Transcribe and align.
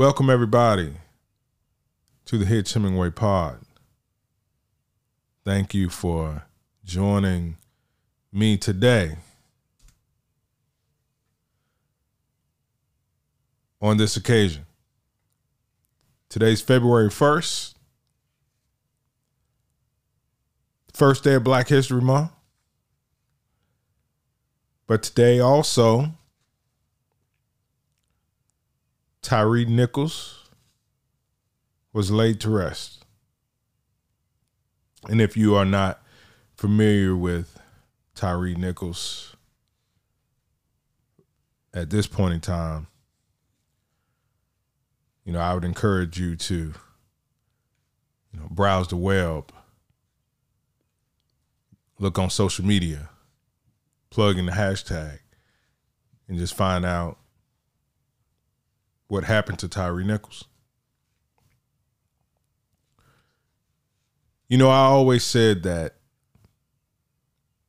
Welcome, 0.00 0.30
everybody, 0.30 0.94
to 2.24 2.38
the 2.38 2.46
Hitch 2.46 2.72
Hemingway 2.72 3.10
Pod. 3.10 3.58
Thank 5.44 5.74
you 5.74 5.90
for 5.90 6.44
joining 6.82 7.58
me 8.32 8.56
today 8.56 9.18
on 13.82 13.98
this 13.98 14.16
occasion. 14.16 14.64
Today's 16.30 16.62
February 16.62 17.10
1st, 17.10 17.74
first 20.94 21.24
day 21.24 21.34
of 21.34 21.44
Black 21.44 21.68
History 21.68 22.00
Month. 22.00 22.30
But 24.86 25.02
today 25.02 25.40
also, 25.40 26.14
Tyre 29.22 29.64
Nichols 29.64 30.48
was 31.92 32.10
laid 32.10 32.40
to 32.40 32.50
rest. 32.50 33.04
And 35.08 35.20
if 35.20 35.36
you 35.36 35.54
are 35.54 35.64
not 35.64 36.02
familiar 36.56 37.16
with 37.16 37.58
Tyree 38.14 38.54
Nichols 38.54 39.34
at 41.72 41.90
this 41.90 42.06
point 42.06 42.34
in 42.34 42.40
time, 42.40 42.86
you 45.24 45.32
know, 45.32 45.40
I 45.40 45.54
would 45.54 45.64
encourage 45.64 46.18
you 46.18 46.36
to, 46.36 46.54
you 48.32 48.40
know, 48.40 48.48
browse 48.50 48.88
the 48.88 48.96
web, 48.96 49.52
look 51.98 52.18
on 52.18 52.30
social 52.30 52.64
media, 52.64 53.10
plug 54.10 54.38
in 54.38 54.46
the 54.46 54.52
hashtag, 54.52 55.20
and 56.26 56.38
just 56.38 56.54
find 56.54 56.84
out 56.84 57.19
what 59.10 59.24
happened 59.24 59.58
to 59.58 59.68
Tyree 59.68 60.04
Nichols. 60.04 60.44
You 64.48 64.56
know, 64.56 64.68
I 64.68 64.84
always 64.84 65.24
said 65.24 65.64
that 65.64 65.96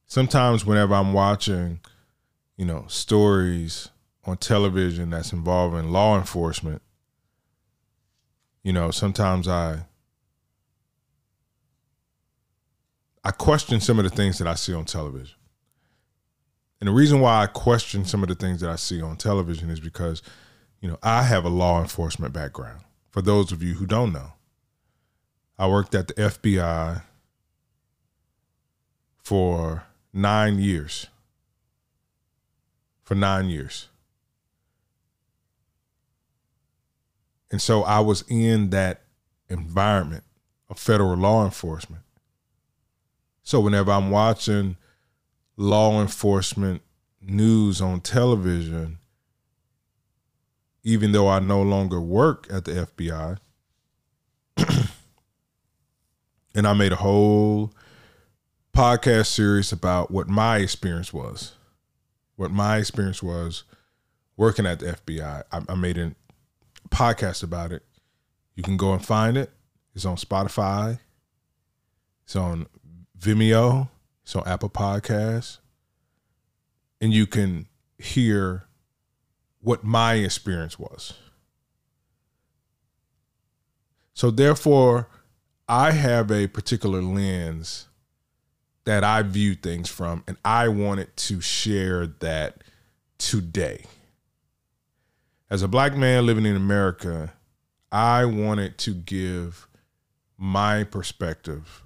sometimes 0.06 0.66
whenever 0.66 0.94
I'm 0.94 1.14
watching, 1.14 1.80
you 2.58 2.66
know, 2.66 2.86
stories 2.88 3.90
on 4.26 4.38
television 4.38 5.10
that's 5.10 5.34
involving 5.34 5.92
law 5.92 6.16
enforcement, 6.16 6.84
you 8.62 8.72
know, 8.72 8.92
sometimes 8.92 9.48
I 9.48 9.86
I 13.24 13.32
question 13.32 13.80
some 13.82 13.98
of 13.98 14.04
the 14.04 14.16
things 14.16 14.38
that 14.38 14.48
I 14.48 14.56
see 14.56 14.74
on 14.76 14.86
television. 14.86 15.38
And 16.80 16.88
the 16.88 16.94
reason 16.94 17.20
why 17.20 17.44
I 17.44 17.48
question 17.48 18.06
some 18.06 18.22
of 18.24 18.30
the 18.30 18.36
things 18.36 18.62
that 18.62 18.70
I 18.70 18.76
see 18.76 19.02
on 19.02 19.16
television 19.16 19.70
is 19.72 19.80
because 19.80 20.22
you 20.82 20.90
know, 20.90 20.98
I 21.04 21.24
have 21.24 21.46
a 21.46 21.50
law 21.50 21.80
enforcement 21.80 22.34
background. 22.34 22.82
For 23.12 23.22
those 23.22 23.52
of 23.52 23.62
you 23.62 23.76
who 23.76 23.86
don't 23.86 24.12
know, 24.12 24.34
I 25.58 25.68
worked 25.68 25.94
at 25.94 26.08
the 26.08 26.14
FBI 26.16 27.04
for 29.24 29.84
nine 30.12 30.60
years. 30.60 31.08
For 33.04 33.14
nine 33.14 33.50
years. 33.50 33.90
And 37.52 37.62
so 37.62 37.84
I 37.84 38.00
was 38.00 38.24
in 38.28 38.70
that 38.72 39.02
environment 39.50 40.24
of 40.70 40.80
federal 40.80 41.16
law 41.16 41.44
enforcement. 41.44 42.04
So 43.44 43.60
whenever 43.60 43.92
I'm 43.92 44.10
watching 44.10 44.78
law 45.58 46.02
enforcement 46.02 46.82
news 47.22 47.82
on 47.82 48.00
television, 48.00 48.98
even 50.84 51.12
though 51.12 51.28
I 51.28 51.40
no 51.40 51.62
longer 51.62 52.00
work 52.02 52.48
at 52.52 52.66
the 52.66 52.88
FBI. 52.98 53.38
and 56.56 56.68
I 56.68 56.74
made 56.74 56.92
a 56.92 56.98
whole 56.98 57.74
podcast 58.74 59.28
series 59.28 59.72
about 59.72 60.12
what 60.12 60.28
my 60.28 60.58
experience 60.58 61.14
was. 61.14 61.54
What 62.36 62.52
my 62.52 62.78
experience 62.78 63.22
was 63.22 63.64
working 64.38 64.66
at 64.66 64.80
the 64.80 64.94
FBI. 64.94 65.44
I, 65.52 65.62
I 65.68 65.76
made 65.76 65.98
a 65.98 66.16
podcast 66.90 67.44
about 67.44 67.72
it. 67.72 67.84
You 68.56 68.64
can 68.64 68.78
go 68.78 68.94
and 68.94 69.06
find 69.06 69.38
it. 69.38 69.52
It's 69.94 70.06
on 70.06 70.16
Spotify. 70.16 71.00
It's 72.24 72.36
on 72.36 72.68
Vimeo. 73.20 73.90
It's 74.24 74.36
on 74.36 74.48
Apple 74.48 74.70
Podcasts. 74.70 75.60
And 77.00 77.14
you 77.14 77.28
can 77.28 77.68
hear 77.98 78.66
what 79.62 79.84
my 79.84 80.16
experience 80.16 80.78
was. 80.78 81.14
So, 84.14 84.30
therefore, 84.30 85.08
I 85.68 85.92
have 85.92 86.32
a 86.32 86.48
particular 86.48 87.02
lens 87.02 87.88
that 88.84 89.04
I 89.04 89.22
view 89.22 89.56
things 89.56 89.90
from, 89.90 90.24
and 90.28 90.38
I 90.44 90.68
wanted 90.68 91.16
to 91.16 91.40
share 91.40 92.08
that 92.08 92.64
today. 93.18 93.86
As 95.50 95.62
a 95.62 95.68
black 95.68 95.96
man 95.96 96.26
living 96.26 96.46
in 96.46 96.56
America, 96.56 97.34
I 97.92 98.26
wanted 98.26 98.78
to 98.80 98.94
give 98.94 99.68
my 100.38 100.84
perspective 100.84 101.84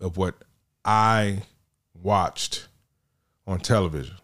of 0.00 0.16
what 0.16 0.34
I 0.84 1.42
watched 1.94 2.68
on 3.46 3.60
television 3.60 4.16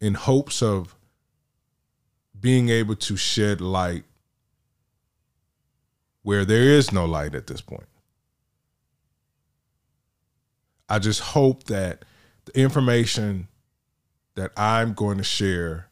in 0.00 0.14
hopes 0.14 0.62
of 0.62 0.94
being 2.38 2.68
able 2.68 2.96
to 2.96 3.16
shed 3.16 3.60
light 3.60 4.04
where 6.22 6.44
there 6.44 6.62
is 6.62 6.92
no 6.92 7.04
light 7.04 7.34
at 7.34 7.46
this 7.46 7.60
point. 7.60 7.86
I 10.88 10.98
just 10.98 11.20
hope 11.20 11.64
that 11.64 12.04
the 12.46 12.58
information 12.58 13.48
that 14.34 14.52
I'm 14.56 14.92
going 14.92 15.18
to 15.18 15.24
share 15.24 15.88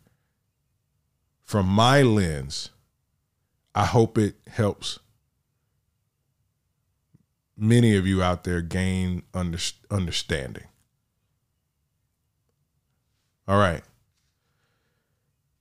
from 1.44 1.66
my 1.66 2.02
lens, 2.02 2.70
I 3.74 3.84
hope 3.84 4.18
it 4.18 4.36
helps 4.46 4.98
many 7.56 7.96
of 7.96 8.06
you 8.06 8.22
out 8.22 8.44
there 8.44 8.60
gain 8.60 9.22
under, 9.34 9.58
understanding. 9.90 10.64
All 13.46 13.58
right. 13.58 13.82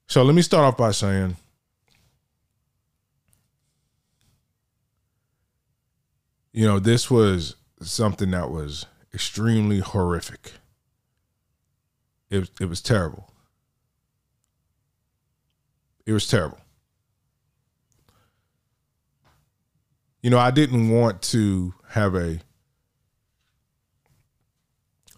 So 0.08 0.24
let 0.24 0.34
me 0.36 0.42
start 0.42 0.64
off 0.64 0.78
by 0.78 0.92
saying 0.92 1.36
you 6.58 6.66
know, 6.66 6.80
this 6.80 7.12
was 7.12 7.56
something 7.82 8.32
that 8.32 8.50
was 8.50 8.88
extremely 9.14 9.80
horrific. 9.80 10.54
It, 12.32 12.50
it 12.60 12.66
was 12.66 12.82
terrible. 12.82 13.32
It 16.08 16.14
was 16.14 16.28
terrible. 16.28 16.58
You 20.24 20.32
know, 20.32 20.40
I 20.40 20.50
didn't 20.50 20.90
want 20.90 21.22
to 21.24 21.76
have 21.90 22.16
a 22.16 22.40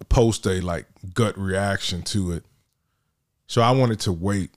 post 0.09 0.45
a 0.45 0.59
like 0.59 0.87
gut 1.13 1.37
reaction 1.37 2.01
to 2.01 2.33
it. 2.33 2.43
So 3.47 3.61
I 3.61 3.71
wanted 3.71 4.01
to 4.01 4.11
wait 4.11 4.51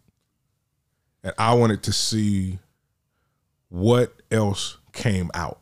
and 1.25 1.33
I 1.39 1.55
wanted 1.55 1.83
to 1.85 1.93
see 1.93 2.59
what 3.69 4.13
else 4.31 4.79
came 4.93 5.31
out. 5.35 5.61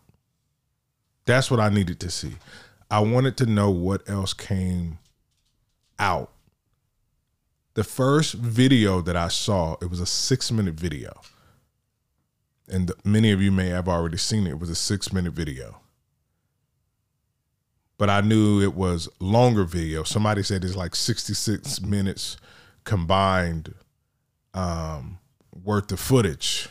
That's 1.26 1.50
what 1.50 1.60
I 1.60 1.68
needed 1.68 2.00
to 2.00 2.10
see. 2.10 2.32
I 2.90 3.00
wanted 3.00 3.36
to 3.38 3.46
know 3.46 3.70
what 3.70 4.08
else 4.08 4.32
came 4.32 4.98
out. 5.98 6.32
The 7.74 7.84
first 7.84 8.34
video 8.34 9.00
that 9.02 9.16
I 9.16 9.28
saw, 9.28 9.76
it 9.80 9.88
was 9.88 10.00
a 10.00 10.06
six 10.06 10.50
minute 10.50 10.74
video. 10.74 11.20
And 12.68 12.90
many 13.04 13.30
of 13.30 13.40
you 13.40 13.52
may 13.52 13.68
have 13.68 13.88
already 13.88 14.16
seen 14.16 14.46
it. 14.46 14.50
It 14.50 14.58
was 14.58 14.70
a 14.70 14.74
six 14.74 15.12
minute 15.12 15.32
video. 15.32 15.80
But 17.96 18.10
I 18.10 18.22
knew 18.22 18.60
it 18.60 18.74
was 18.74 19.08
longer 19.20 19.64
video. 19.64 20.02
Somebody 20.02 20.42
said 20.42 20.64
it's 20.64 20.74
like 20.74 20.96
66 20.96 21.82
minutes 21.82 22.38
combined 22.84 23.74
um, 24.54 25.19
worth 25.52 25.90
of 25.92 26.00
footage. 26.00 26.68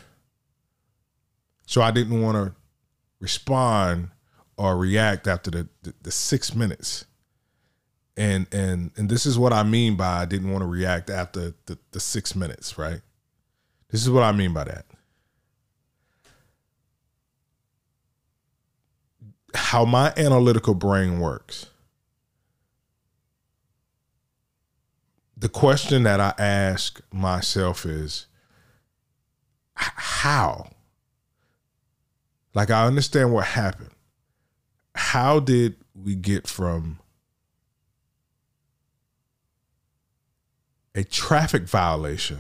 So 1.66 1.82
I 1.82 1.92
didn't 1.92 2.22
want 2.22 2.36
to 2.36 2.56
respond 3.20 4.10
or 4.58 4.78
react 4.78 5.28
after 5.28 5.52
the, 5.52 5.70
the, 5.84 5.94
the, 6.02 6.12
six 6.12 6.56
minutes. 6.56 7.06
And 8.18 8.48
and 8.52 8.92
and 8.98 9.08
this 9.08 9.26
is 9.26 9.38
what 9.40 9.54
I 9.54 9.64
mean 9.64 9.96
by 9.96 10.22
I 10.22 10.26
didn't 10.26 10.52
want 10.52 10.62
to 10.62 10.68
react 10.68 11.10
after 11.10 11.54
the, 11.68 11.78
the 11.92 12.00
six 12.00 12.36
minutes, 12.36 12.78
right? 12.78 13.02
This 13.90 14.02
is 14.02 14.10
what 14.10 14.24
I 14.24 14.32
mean 14.34 14.54
by 14.54 14.66
that. 14.66 14.86
How 19.54 19.86
my 19.86 20.14
analytical 20.18 20.74
brain 20.74 21.20
works. 21.20 21.68
The 25.38 25.50
question 25.50 26.04
that 26.04 26.20
I 26.20 26.34
ask 26.38 27.00
myself 27.14 27.86
is 27.86 28.28
how? 29.80 30.70
Like 32.54 32.70
I 32.70 32.86
understand 32.86 33.34
what 33.34 33.46
happened. 33.46 33.92
How 34.96 35.40
did 35.40 35.76
we 35.94 36.16
get 36.16 36.48
from 36.48 37.00
a 40.96 41.04
traffic 41.04 41.64
violation 41.64 42.40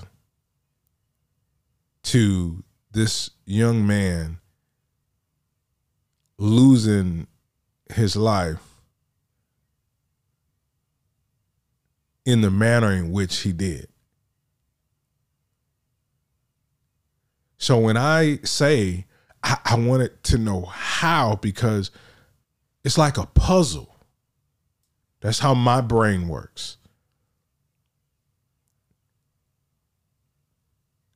to 2.03 2.63
this 2.91 3.29
young 3.45 3.85
man 3.85 4.39
losing 6.37 7.27
his 7.93 8.15
life 8.15 8.69
in 12.25 12.41
the 12.41 12.51
manner 12.51 12.91
in 12.91 13.11
which 13.11 13.39
he 13.39 13.51
did. 13.51 13.87
So 17.59 17.77
when 17.77 17.97
I 17.97 18.39
say 18.43 19.05
I, 19.43 19.57
I 19.65 19.75
wanted 19.75 20.23
to 20.23 20.37
know 20.37 20.61
how, 20.61 21.35
because 21.35 21.91
it's 22.83 22.97
like 22.97 23.17
a 23.17 23.27
puzzle. 23.27 23.95
That's 25.21 25.39
how 25.39 25.53
my 25.53 25.81
brain 25.81 26.27
works. 26.27 26.77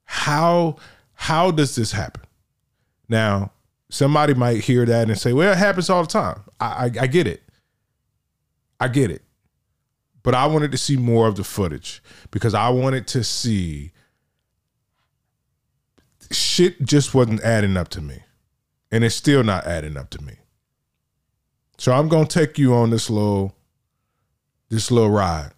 How 0.03 0.75
how 1.13 1.51
does 1.51 1.75
this 1.75 1.93
happen? 1.93 2.23
Now, 3.07 3.51
somebody 3.89 4.33
might 4.33 4.63
hear 4.63 4.85
that 4.85 5.09
and 5.09 5.17
say, 5.17 5.31
"Well, 5.31 5.53
it 5.53 5.57
happens 5.57 5.89
all 5.89 6.03
the 6.03 6.09
time." 6.09 6.41
I, 6.59 6.65
I, 6.65 6.91
I 7.01 7.07
get 7.07 7.25
it. 7.25 7.41
I 8.79 8.89
get 8.89 9.09
it. 9.09 9.21
But 10.21 10.35
I 10.35 10.45
wanted 10.45 10.71
to 10.73 10.77
see 10.77 10.97
more 10.97 11.27
of 11.27 11.37
the 11.37 11.43
footage 11.43 12.03
because 12.31 12.53
I 12.53 12.69
wanted 12.69 13.07
to 13.07 13.23
see 13.23 13.92
shit 16.33 16.81
just 16.83 17.13
wasn't 17.13 17.41
adding 17.41 17.77
up 17.77 17.89
to 17.89 18.01
me. 18.01 18.19
And 18.91 19.03
it's 19.03 19.15
still 19.15 19.43
not 19.43 19.65
adding 19.65 19.97
up 19.97 20.09
to 20.11 20.21
me. 20.21 20.35
So 21.77 21.91
I'm 21.91 22.07
gonna 22.07 22.27
take 22.27 22.57
you 22.57 22.73
on 22.75 22.91
this 22.91 23.09
little 23.09 23.55
this 24.69 24.91
little 24.91 25.09
ride. 25.09 25.51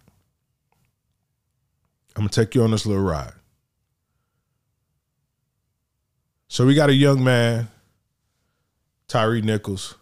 I'm 2.14 2.22
gonna 2.22 2.30
take 2.30 2.54
you 2.54 2.62
on 2.62 2.70
this 2.70 2.86
little 2.86 3.04
ride. 3.04 3.32
So 6.48 6.64
we 6.64 6.74
got 6.74 6.88
a 6.88 6.94
young 6.94 7.22
man, 7.22 7.68
Tyree 9.08 9.42
Nichols. 9.42 9.96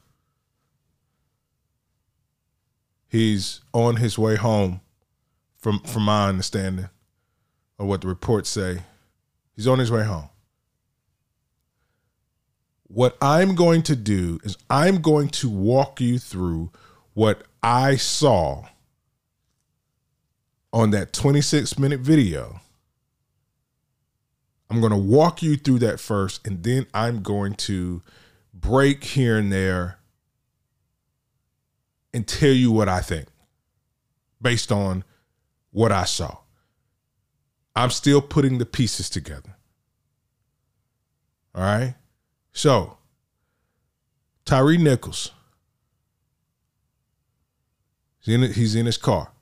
He's 3.08 3.60
on 3.72 3.96
his 3.96 4.16
way 4.16 4.36
home, 4.36 4.80
from 5.56 5.80
from 5.80 6.04
my 6.04 6.28
understanding, 6.28 6.88
of 7.78 7.86
what 7.86 8.02
the 8.02 8.08
reports 8.08 8.48
say. 8.48 8.82
He's 9.56 9.66
on 9.66 9.78
his 9.78 9.90
way 9.90 10.04
home. 10.04 10.28
What 12.86 13.16
I'm 13.20 13.54
going 13.54 13.82
to 13.84 13.96
do 13.96 14.38
is 14.44 14.56
I'm 14.70 15.00
going 15.00 15.28
to 15.28 15.48
walk 15.48 16.00
you 16.00 16.18
through 16.18 16.70
what 17.14 17.42
I 17.62 17.96
saw 17.96 18.66
on 20.72 20.90
that 20.90 21.12
26 21.12 21.78
minute 21.78 22.00
video 22.00 22.60
I'm 24.74 24.80
going 24.80 24.90
to 24.90 24.98
walk 24.98 25.40
you 25.40 25.56
through 25.56 25.78
that 25.80 26.00
first, 26.00 26.44
and 26.44 26.64
then 26.64 26.86
I'm 26.92 27.22
going 27.22 27.54
to 27.54 28.02
break 28.52 29.04
here 29.04 29.38
and 29.38 29.52
there 29.52 29.98
and 32.12 32.26
tell 32.26 32.50
you 32.50 32.72
what 32.72 32.88
I 32.88 33.00
think 33.00 33.26
based 34.42 34.72
on 34.72 35.04
what 35.70 35.92
I 35.92 36.04
saw. 36.04 36.38
I'm 37.76 37.90
still 37.90 38.20
putting 38.20 38.58
the 38.58 38.66
pieces 38.66 39.08
together. 39.08 39.56
All 41.54 41.62
right. 41.62 41.94
So, 42.54 42.96
Tyree 44.44 44.78
Nichols, 44.78 45.32
he's 48.20 48.34
in, 48.34 48.52
he's 48.52 48.74
in 48.74 48.86
his 48.86 48.96
car. 48.96 49.32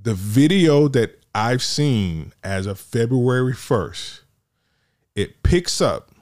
The 0.00 0.14
video 0.14 0.88
that 0.88 1.20
I've 1.34 1.62
seen 1.62 2.32
as 2.42 2.66
of 2.66 2.78
February 2.78 3.52
1st, 3.52 4.20
it 5.14 5.42
picks 5.42 5.80
up 5.80 6.12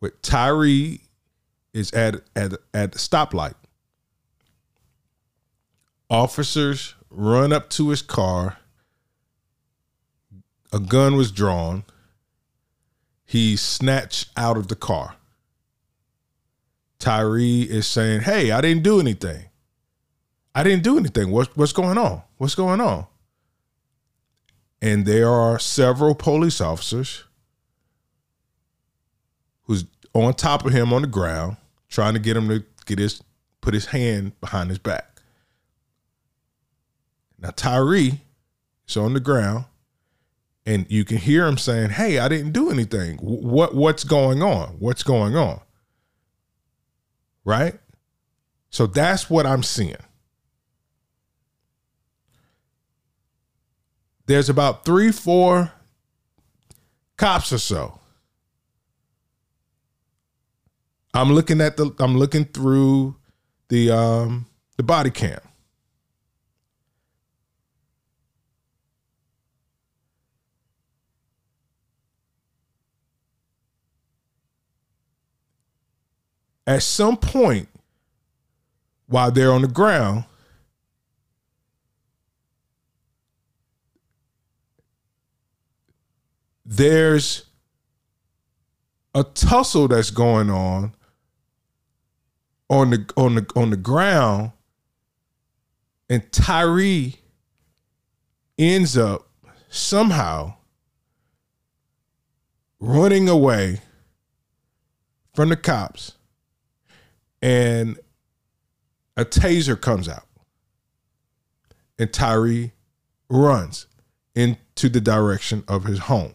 with 0.00 0.20
Tyree 0.22 1.02
is 1.72 1.92
at 1.92 2.22
at 2.34 2.52
at 2.74 2.92
the 2.92 2.98
stoplight. 2.98 3.54
Officers 6.08 6.94
run 7.10 7.52
up 7.52 7.68
to 7.70 7.90
his 7.90 8.02
car. 8.02 8.59
A 10.72 10.78
gun 10.78 11.16
was 11.16 11.32
drawn. 11.32 11.84
He 13.24 13.56
snatched 13.56 14.30
out 14.36 14.56
of 14.56 14.68
the 14.68 14.76
car. 14.76 15.16
Tyree 16.98 17.62
is 17.62 17.86
saying, 17.86 18.22
"Hey, 18.22 18.50
I 18.50 18.60
didn't 18.60 18.82
do 18.82 19.00
anything. 19.00 19.46
I 20.54 20.62
didn't 20.62 20.82
do 20.82 20.98
anything. 20.98 21.30
What's 21.30 21.56
what's 21.56 21.72
going 21.72 21.98
on? 21.98 22.22
What's 22.36 22.54
going 22.54 22.80
on?" 22.80 23.06
And 24.82 25.06
there 25.06 25.30
are 25.30 25.58
several 25.58 26.14
police 26.14 26.60
officers 26.60 27.24
who's 29.64 29.84
on 30.12 30.34
top 30.34 30.64
of 30.64 30.72
him 30.72 30.92
on 30.92 31.02
the 31.02 31.08
ground, 31.08 31.56
trying 31.88 32.14
to 32.14 32.20
get 32.20 32.36
him 32.36 32.48
to 32.48 32.64
get 32.86 32.98
his 32.98 33.22
put 33.60 33.74
his 33.74 33.86
hand 33.86 34.38
behind 34.40 34.70
his 34.70 34.78
back. 34.78 35.22
Now 37.38 37.50
Tyree 37.50 38.20
is 38.86 38.96
on 38.96 39.14
the 39.14 39.20
ground, 39.20 39.64
and 40.66 40.86
you 40.88 41.04
can 41.04 41.16
hear 41.16 41.46
him 41.46 41.58
saying, 41.58 41.90
"Hey, 41.90 42.18
I 42.18 42.28
didn't 42.28 42.52
do 42.52 42.70
anything. 42.70 43.18
What 43.18 43.74
what's 43.74 44.04
going 44.04 44.42
on? 44.42 44.76
What's 44.78 45.02
going 45.02 45.36
on?" 45.36 45.60
Right? 47.44 47.78
So 48.70 48.86
that's 48.86 49.28
what 49.28 49.46
I'm 49.46 49.62
seeing. 49.62 49.96
there's 54.30 54.48
about 54.48 54.84
three, 54.84 55.10
four 55.10 55.72
cops 57.16 57.52
or 57.52 57.58
so. 57.58 57.98
I'm 61.12 61.32
looking 61.32 61.60
at 61.60 61.76
the 61.76 61.92
I'm 61.98 62.16
looking 62.16 62.44
through 62.44 63.16
the 63.70 63.90
um 63.90 64.46
the 64.76 64.84
body 64.84 65.10
cam. 65.10 65.40
At 76.66 76.82
some 76.82 77.16
point 77.16 77.68
while 79.06 79.30
they're 79.30 79.52
on 79.52 79.62
the 79.62 79.68
ground, 79.68 80.24
there's 86.64 87.44
a 89.14 89.24
tussle 89.24 89.88
that's 89.88 90.10
going 90.10 90.50
on 90.50 90.94
on 92.68 92.90
the 92.90 93.12
on 93.16 93.34
the 93.34 93.46
on 93.56 93.70
the 93.70 93.76
ground 93.76 94.52
and 96.08 96.30
Tyree 96.32 97.16
ends 98.56 98.96
up 98.96 99.28
somehow 99.68 100.54
running 102.78 103.28
away 103.28 103.80
from 105.34 105.48
the 105.48 105.56
cops 105.56 106.12
and 107.42 107.98
a 109.16 109.24
taser 109.24 109.80
comes 109.80 110.08
out 110.08 110.26
and 111.98 112.12
Tyree 112.12 112.72
runs 113.28 113.86
into 114.34 114.88
the 114.88 115.00
direction 115.00 115.64
of 115.68 115.84
his 115.84 115.98
home 116.00 116.34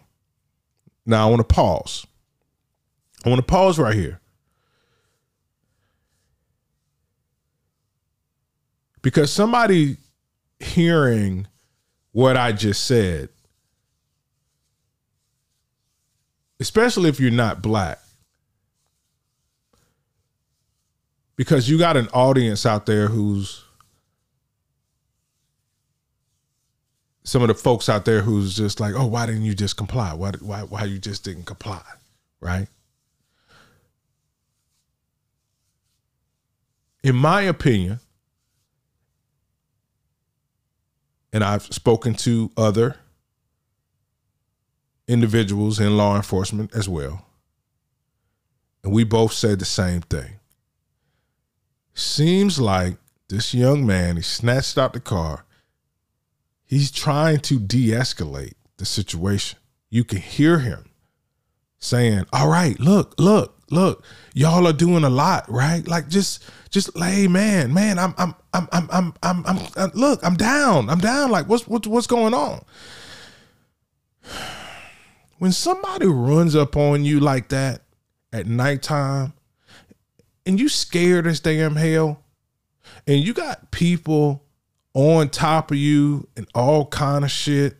now 1.06 1.28
I 1.28 1.30
want 1.30 1.48
to 1.48 1.54
pause. 1.54 2.06
I 3.24 3.30
want 3.30 3.40
to 3.40 3.46
pause 3.46 3.78
right 3.78 3.96
here. 3.96 4.20
Because 9.02 9.32
somebody 9.32 9.98
hearing 10.60 11.48
what 12.12 12.38
I 12.38 12.52
just 12.52 12.86
said, 12.86 13.30
especially 16.60 17.10
if 17.10 17.20
you're 17.20 17.30
not 17.30 17.62
black, 17.62 18.00
because 21.36 21.70
you 21.70 21.77
got 21.77 21.98
an 21.98 22.08
audience 22.10 22.65
out 22.65 22.86
there 22.86 23.08
who's 23.08 23.63
some 27.24 27.42
of 27.42 27.48
the 27.48 27.56
folks 27.56 27.89
out 27.89 28.06
there 28.06 28.22
who's 28.22 28.56
just 28.56 28.80
like, 28.80 28.94
oh, 28.96 29.08
why 29.08 29.25
didn't 29.25 29.44
you 29.44 29.56
just 29.56 29.75
comply? 29.77 30.13
Why 30.13 30.32
why 30.39 30.62
why 30.62 30.84
you 30.84 31.00
just 31.00 31.24
didn't 31.24 31.46
comply, 31.46 31.84
right? 32.39 32.68
In 37.04 37.15
my 37.15 37.42
opinion, 37.42 38.00
and 41.34 41.44
I've 41.44 41.63
spoken 41.63 42.13
to 42.15 42.51
other 42.56 42.96
individuals 45.08 45.80
in 45.80 45.98
law 45.98 46.15
enforcement 46.15 46.74
as 46.74 46.88
well. 46.88 47.25
And 48.84 48.94
we 48.94 49.04
both 49.04 49.34
said 49.34 49.60
the 49.60 49.65
same 49.65 50.01
thing. 50.01 50.39
Seems 51.96 52.60
like 52.60 52.98
this 53.30 53.54
young 53.54 53.86
man, 53.88 54.18
he 54.18 54.22
snatched 54.22 54.78
out 54.78 54.92
the 54.92 55.00
car. 55.00 55.46
He's 56.66 56.92
trying 56.92 57.40
to 57.40 57.58
de 57.58 57.92
escalate 57.92 58.56
the 58.75 58.86
situation. 58.86 59.60
You 59.90 60.04
can 60.04 60.18
hear 60.18 60.60
him 60.60 60.90
saying, 61.80 62.25
All 62.34 62.50
right, 62.50 62.78
look, 62.82 63.16
look, 63.18 63.62
look, 63.72 64.04
y'all 64.34 64.68
are 64.68 64.74
doing 64.74 65.06
a 65.06 65.10
lot, 65.10 65.50
right? 65.50 65.88
Like 65.88 66.10
just 66.10 66.44
just 66.70 66.90
hey 66.98 67.30
man, 67.30 67.74
man, 67.74 67.98
I'm 67.98 68.14
I'm 68.18 68.36
I'm 68.54 68.68
I'm 68.74 68.90
I'm, 68.92 69.14
I'm, 69.24 69.60
I'm 69.78 69.90
look, 69.94 70.20
I'm 70.22 70.36
down. 70.36 70.90
I'm 70.90 71.00
down. 71.00 71.32
Like 71.32 71.48
what's 71.48 71.66
what's 71.66 71.88
what's 71.88 72.08
going 72.08 72.34
on? 72.34 72.64
When 75.38 75.52
somebody 75.52 76.08
runs 76.08 76.56
up 76.56 76.78
on 76.78 77.04
you 77.04 77.20
like 77.20 77.50
that 77.50 77.82
at 78.32 78.48
nighttime 78.48 79.34
and 80.46 80.60
you 80.60 80.70
scared 80.70 81.28
as 81.28 81.40
damn 81.40 81.75
hell, 81.75 82.24
and 83.08 83.20
you 83.20 83.34
got 83.34 83.72
people 83.72 84.44
on 84.94 85.30
top 85.30 85.72
of 85.72 85.78
you 85.78 86.28
and 86.38 86.48
all 86.54 86.86
kind 86.86 87.25
of 87.25 87.32
shit 87.32 87.78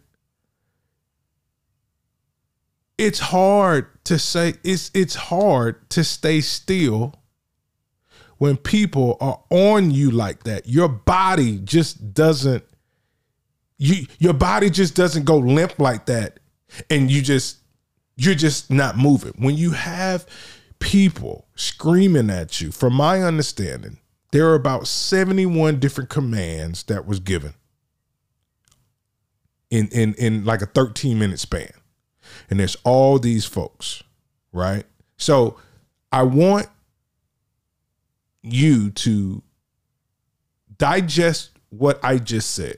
it's 2.98 3.20
hard 3.20 3.88
to 4.06 4.18
say 4.18 4.54
it's 4.64 4.92
it's 4.94 5.16
hard 5.16 5.90
to 5.90 6.04
stay 6.04 6.42
still 6.42 7.16
when 8.38 8.58
people 8.58 9.18
are 9.22 9.42
on 9.50 9.92
you 9.92 10.12
like 10.12 10.44
that. 10.44 10.68
Your 10.68 10.90
body 10.90 11.60
just 11.60 12.14
doesn't 12.14 12.64
you 13.78 14.08
your 14.20 14.34
body 14.34 14.70
just 14.70 14.96
doesn't 14.96 15.26
go 15.26 15.38
limp 15.38 15.80
like 15.80 16.06
that 16.06 16.40
and 16.90 17.12
you 17.12 17.22
just 17.22 17.58
you're 18.16 18.36
just 18.36 18.72
not 18.72 18.98
moving. 18.98 19.34
When 19.38 19.56
you 19.58 19.72
have 19.72 20.26
people 20.86 21.48
screaming 21.56 22.30
at 22.30 22.62
you 22.62 22.72
from 22.72 22.94
my 22.94 23.22
understanding 23.22 23.98
there 24.32 24.48
are 24.50 24.56
about 24.56 24.88
71 24.88 25.80
different 25.80 26.10
commands 26.10 26.84
that 26.84 27.06
was 27.06 27.20
given 27.20 27.54
in 29.70 29.88
in 29.90 30.14
in 30.16 30.46
like 30.46 30.62
a 30.62 30.68
13 30.68 31.18
minute 31.18 31.40
span 31.40 31.72
and 32.50 32.60
there's 32.60 32.78
all 32.84 33.20
these 33.20 33.46
folks, 33.46 34.04
right? 34.52 34.86
So 35.18 35.58
I 36.12 36.24
want 36.24 36.68
you 38.42 38.92
to 38.92 39.42
digest 40.78 41.52
what 41.70 42.00
I 42.04 42.18
just 42.18 42.52
said. 42.52 42.78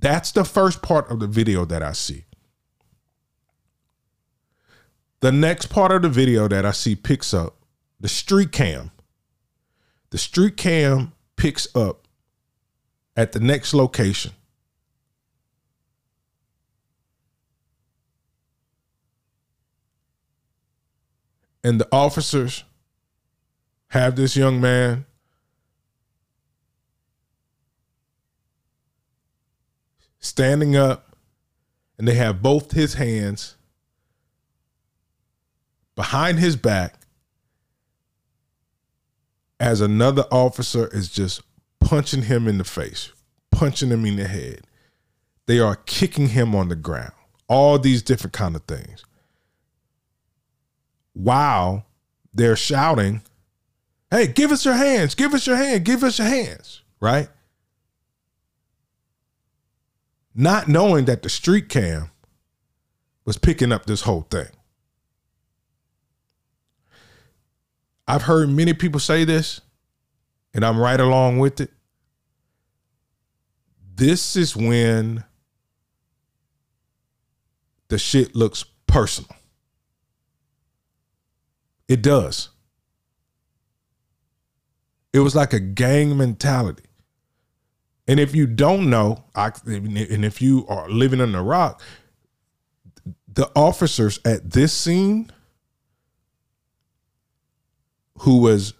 That's 0.00 0.32
the 0.32 0.44
first 0.44 0.82
part 0.82 1.10
of 1.10 1.20
the 1.20 1.26
video 1.26 1.64
that 1.64 1.82
I 1.82 1.92
see. 1.92 2.24
The 5.20 5.32
next 5.32 5.66
part 5.66 5.92
of 5.92 6.02
the 6.02 6.08
video 6.08 6.48
that 6.48 6.64
I 6.64 6.70
see 6.70 6.94
picks 6.94 7.34
up 7.34 7.56
the 8.00 8.08
street 8.08 8.52
cam. 8.52 8.92
The 10.10 10.18
street 10.18 10.56
cam 10.56 11.12
picks 11.36 11.66
up 11.74 12.06
at 13.16 13.32
the 13.32 13.40
next 13.40 13.74
location 13.74 14.32
and 21.68 21.78
the 21.78 21.88
officers 21.92 22.64
have 23.88 24.16
this 24.16 24.34
young 24.36 24.58
man 24.58 25.04
standing 30.18 30.76
up 30.76 31.14
and 31.98 32.08
they 32.08 32.14
have 32.14 32.40
both 32.40 32.72
his 32.72 32.94
hands 32.94 33.57
behind 35.98 36.38
his 36.38 36.54
back 36.54 36.94
as 39.58 39.80
another 39.80 40.22
officer 40.30 40.86
is 40.92 41.08
just 41.08 41.42
punching 41.80 42.22
him 42.22 42.46
in 42.46 42.56
the 42.56 42.62
face, 42.62 43.10
punching 43.50 43.88
him 43.88 44.06
in 44.06 44.14
the 44.14 44.28
head. 44.28 44.60
They 45.46 45.58
are 45.58 45.74
kicking 45.74 46.28
him 46.28 46.54
on 46.54 46.68
the 46.68 46.76
ground. 46.76 47.10
All 47.48 47.80
these 47.80 48.00
different 48.00 48.32
kind 48.32 48.54
of 48.54 48.62
things 48.62 49.04
while 51.14 51.84
they're 52.32 52.54
shouting, 52.54 53.22
Hey, 54.08 54.28
give 54.28 54.52
us 54.52 54.64
your 54.64 54.74
hands, 54.74 55.16
give 55.16 55.34
us 55.34 55.48
your 55.48 55.56
hand, 55.56 55.84
give 55.84 56.04
us 56.04 56.20
your 56.20 56.28
hands, 56.28 56.82
right? 57.00 57.28
Not 60.32 60.68
knowing 60.68 61.06
that 61.06 61.22
the 61.24 61.28
street 61.28 61.68
cam 61.68 62.12
was 63.24 63.36
picking 63.36 63.72
up 63.72 63.86
this 63.86 64.02
whole 64.02 64.28
thing. 64.30 64.50
I've 68.08 68.22
heard 68.22 68.48
many 68.48 68.72
people 68.72 69.00
say 69.00 69.24
this, 69.24 69.60
and 70.54 70.64
I'm 70.64 70.78
right 70.78 70.98
along 70.98 71.38
with 71.38 71.60
it. 71.60 71.70
This 73.94 74.34
is 74.34 74.56
when 74.56 75.24
the 77.88 77.98
shit 77.98 78.34
looks 78.34 78.64
personal. 78.86 79.36
It 81.86 82.00
does. 82.00 82.48
It 85.12 85.20
was 85.20 85.34
like 85.34 85.52
a 85.52 85.60
gang 85.60 86.16
mentality. 86.16 86.84
And 88.06 88.18
if 88.18 88.34
you 88.34 88.46
don't 88.46 88.88
know, 88.88 89.24
I, 89.34 89.52
and 89.66 90.24
if 90.24 90.40
you 90.40 90.66
are 90.68 90.88
living 90.88 91.20
in 91.20 91.32
the 91.32 91.42
rock, 91.42 91.82
the 93.30 93.50
officers 93.54 94.18
at 94.24 94.52
this 94.52 94.72
scene 94.72 95.30
who 98.20 98.38
was 98.38 98.74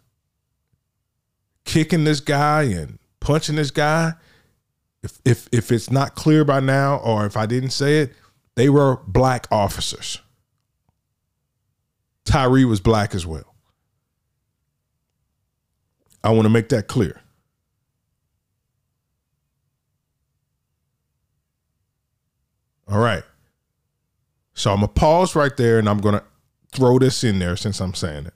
kicking 1.64 2.04
this 2.04 2.20
guy 2.20 2.62
and 2.62 2.98
punching 3.20 3.56
this 3.56 3.70
guy, 3.70 4.14
if 5.02 5.20
if 5.24 5.48
if 5.52 5.72
it's 5.72 5.90
not 5.90 6.14
clear 6.14 6.44
by 6.44 6.60
now, 6.60 6.96
or 6.96 7.26
if 7.26 7.36
I 7.36 7.46
didn't 7.46 7.70
say 7.70 7.98
it, 7.98 8.14
they 8.56 8.68
were 8.68 8.96
black 9.06 9.46
officers. 9.50 10.20
Tyree 12.24 12.64
was 12.64 12.80
black 12.80 13.14
as 13.14 13.26
well. 13.26 13.54
I 16.22 16.30
want 16.30 16.44
to 16.44 16.50
make 16.50 16.68
that 16.70 16.88
clear. 16.88 17.20
All 22.90 22.98
right. 22.98 23.22
So 24.54 24.72
I'm 24.72 24.80
going 24.80 24.88
to 24.88 24.94
pause 24.94 25.36
right 25.36 25.56
there 25.56 25.78
and 25.78 25.88
I'm 25.88 25.98
going 25.98 26.14
to 26.16 26.24
throw 26.72 26.98
this 26.98 27.22
in 27.22 27.38
there 27.38 27.56
since 27.56 27.80
I'm 27.80 27.94
saying 27.94 28.26
it. 28.26 28.34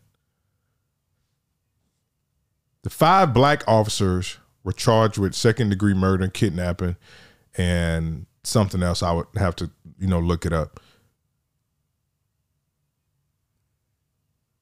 The 2.83 2.91
five 2.91 3.33
black 3.33 3.63
officers 3.67 4.39
were 4.65 4.73
charged 4.73 5.19
with 5.19 5.35
second 5.35 5.71
degree 5.71 5.95
murder 5.95 6.25
and 6.25 6.35
kidnapping 6.35 6.97
and 7.57 8.27
something 8.45 8.83
else. 8.83 9.03
I 9.03 9.13
would 9.13 9.27
have 9.37 9.57
to, 9.57 9.71
you 9.99 10.09
know, 10.09 10.21
look 10.21 10.45
it 10.47 10.53
up. 10.53 10.81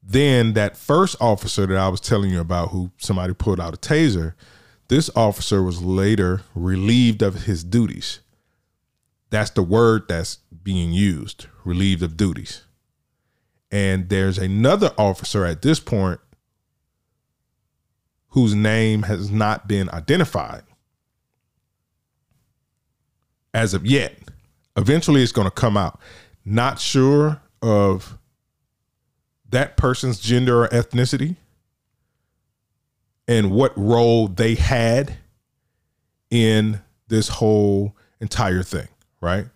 Then 0.03 0.55
that 0.55 0.77
first 0.77 1.17
officer 1.21 1.67
that 1.67 1.77
I 1.77 1.89
was 1.89 2.01
telling 2.01 2.31
you 2.31 2.41
about, 2.41 2.71
who 2.71 2.91
somebody 2.99 3.33
pulled 3.33 3.61
out 3.61 3.75
a 3.75 3.77
taser, 3.77 4.35
this 4.89 5.09
officer 5.15 5.63
was 5.63 5.83
later 5.83 6.43
relieved 6.55 7.23
of 7.23 7.45
his 7.45 7.63
duties. 7.63 8.21
That's 9.31 9.51
the 9.51 9.63
word 9.63 10.09
that's 10.09 10.39
being 10.65 10.93
used, 10.93 11.47
relieved 11.65 12.03
of 12.03 12.17
duties. 12.17 12.65
And 13.71 14.09
there's 14.09 14.37
another 14.37 14.93
officer 14.99 15.45
at 15.45 15.63
this 15.63 15.79
point 15.79 16.19
whose 18.31 18.55
name 18.55 19.03
has 19.03 19.31
not 19.31 19.69
been 19.69 19.89
identified 19.91 20.63
as 23.53 23.75
of 23.75 23.85
yet. 23.85 24.17
Eventually, 24.77 25.23
it's 25.23 25.33
going 25.33 25.47
to 25.47 25.51
come 25.51 25.77
out. 25.77 26.01
Not 26.45 26.79
sure 26.79 27.41
of 27.61 28.17
that 29.51 29.77
person's 29.77 30.21
gender 30.21 30.65
or 30.65 30.69
ethnicity 30.69 31.37
and 33.27 33.51
what 33.51 33.77
role 33.77 34.29
they 34.29 34.55
had 34.55 35.17
in 36.31 36.81
this 37.09 37.29
whole 37.29 37.97
entire 38.21 38.63
thing, 38.63 38.89
right? 39.21 39.47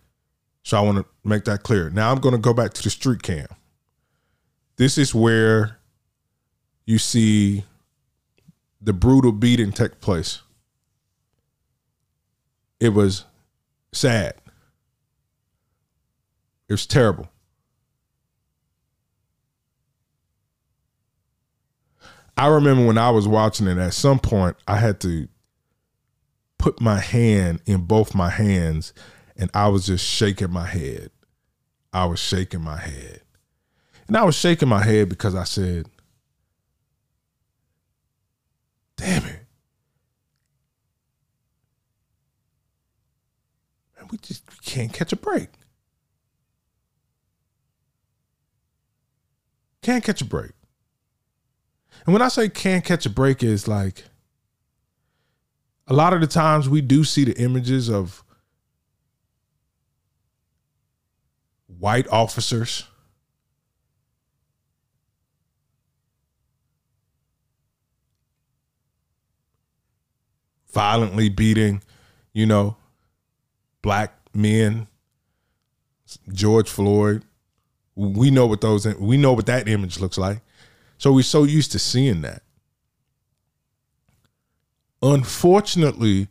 So 0.65 0.77
I 0.77 0.81
want 0.81 0.99
to 0.99 1.07
make 1.23 1.45
that 1.45 1.63
clear. 1.63 1.91
Now 1.91 2.11
I'm 2.11 2.19
going 2.19 2.35
to 2.35 2.41
go 2.41 2.53
back 2.53 2.75
to 2.75 2.83
the 2.83 2.91
street 2.91 3.23
cam. 3.23 3.47
This 4.77 4.99
is 4.99 5.15
where 5.15 5.79
you 6.85 6.99
see 6.99 7.65
the 8.85 8.93
brutal 8.93 9.33
beating 9.33 9.73
took 9.73 10.01
place. 10.01 10.43
It 12.79 12.91
was 12.91 13.25
sad. 13.93 14.35
It 16.69 16.75
was 16.75 16.87
terrible. 16.87 17.29
I 22.37 22.49
remember 22.49 22.85
when 22.87 22.99
I 22.99 23.11
was 23.11 23.29
watching 23.29 23.69
it, 23.69 23.79
at 23.79 23.95
some 23.95 24.19
point, 24.19 24.57
I 24.67 24.77
had 24.77 25.01
to 25.01 25.29
put 26.59 26.81
my 26.81 26.99
hand 26.99 27.63
in 27.65 27.83
both 27.83 28.15
my 28.15 28.31
hands 28.31 28.93
and 29.37 29.51
I 29.55 29.69
was 29.69 29.87
just 29.87 30.05
shaking 30.05 30.51
my 30.51 30.67
head. 30.67 31.11
I 31.93 32.07
was 32.07 32.19
shaking 32.19 32.63
my 32.63 32.79
head. 32.79 33.21
And 34.09 34.17
I 34.17 34.25
was 34.25 34.35
shaking 34.35 34.69
my 34.69 34.83
head 34.83 35.09
because 35.09 35.35
I 35.35 35.45
said, 35.45 35.87
damn 38.97 39.25
it. 39.25 39.47
Man, 43.97 44.09
we 44.11 44.19
just 44.19 44.43
we 44.51 44.57
can't 44.65 44.93
catch 44.93 45.13
a 45.13 45.17
break. 45.17 45.49
Can't 49.83 50.03
catch 50.03 50.23
a 50.23 50.25
break. 50.25 50.53
And 52.07 52.13
when 52.13 52.23
I 52.23 52.29
say 52.29 52.49
can't 52.49 52.85
catch 52.85 53.07
a 53.07 53.11
break, 53.11 53.43
is 53.43 53.69
like 53.69 54.05
a 55.87 55.95
lot 55.95 56.13
of 56.13 56.21
the 56.21 56.27
times 56.27 56.69
we 56.69 56.81
do 56.81 57.05
see 57.05 57.25
the 57.25 57.39
images 57.39 57.91
of 57.91 58.25
white 61.67 62.09
officers 62.09 62.85
violently 70.75 71.29
beating, 71.29 71.81
you 72.33 72.45
know, 72.45 72.77
black 73.81 74.13
men, 74.35 74.89
George 76.33 76.69
Floyd. 76.69 77.25
We 77.97 78.31
know 78.31 78.47
what 78.47 78.61
those 78.61 78.87
we 78.97 79.17
know 79.17 79.33
what 79.33 79.47
that 79.47 79.69
image 79.69 80.01
looks 80.01 80.19
like. 80.19 80.41
So 80.99 81.13
we're 81.13 81.23
so 81.23 81.45
used 81.45 81.73
to 81.73 81.79
seeing 81.79 82.23
that. 82.23 82.43
Unfortunately, 85.01 86.29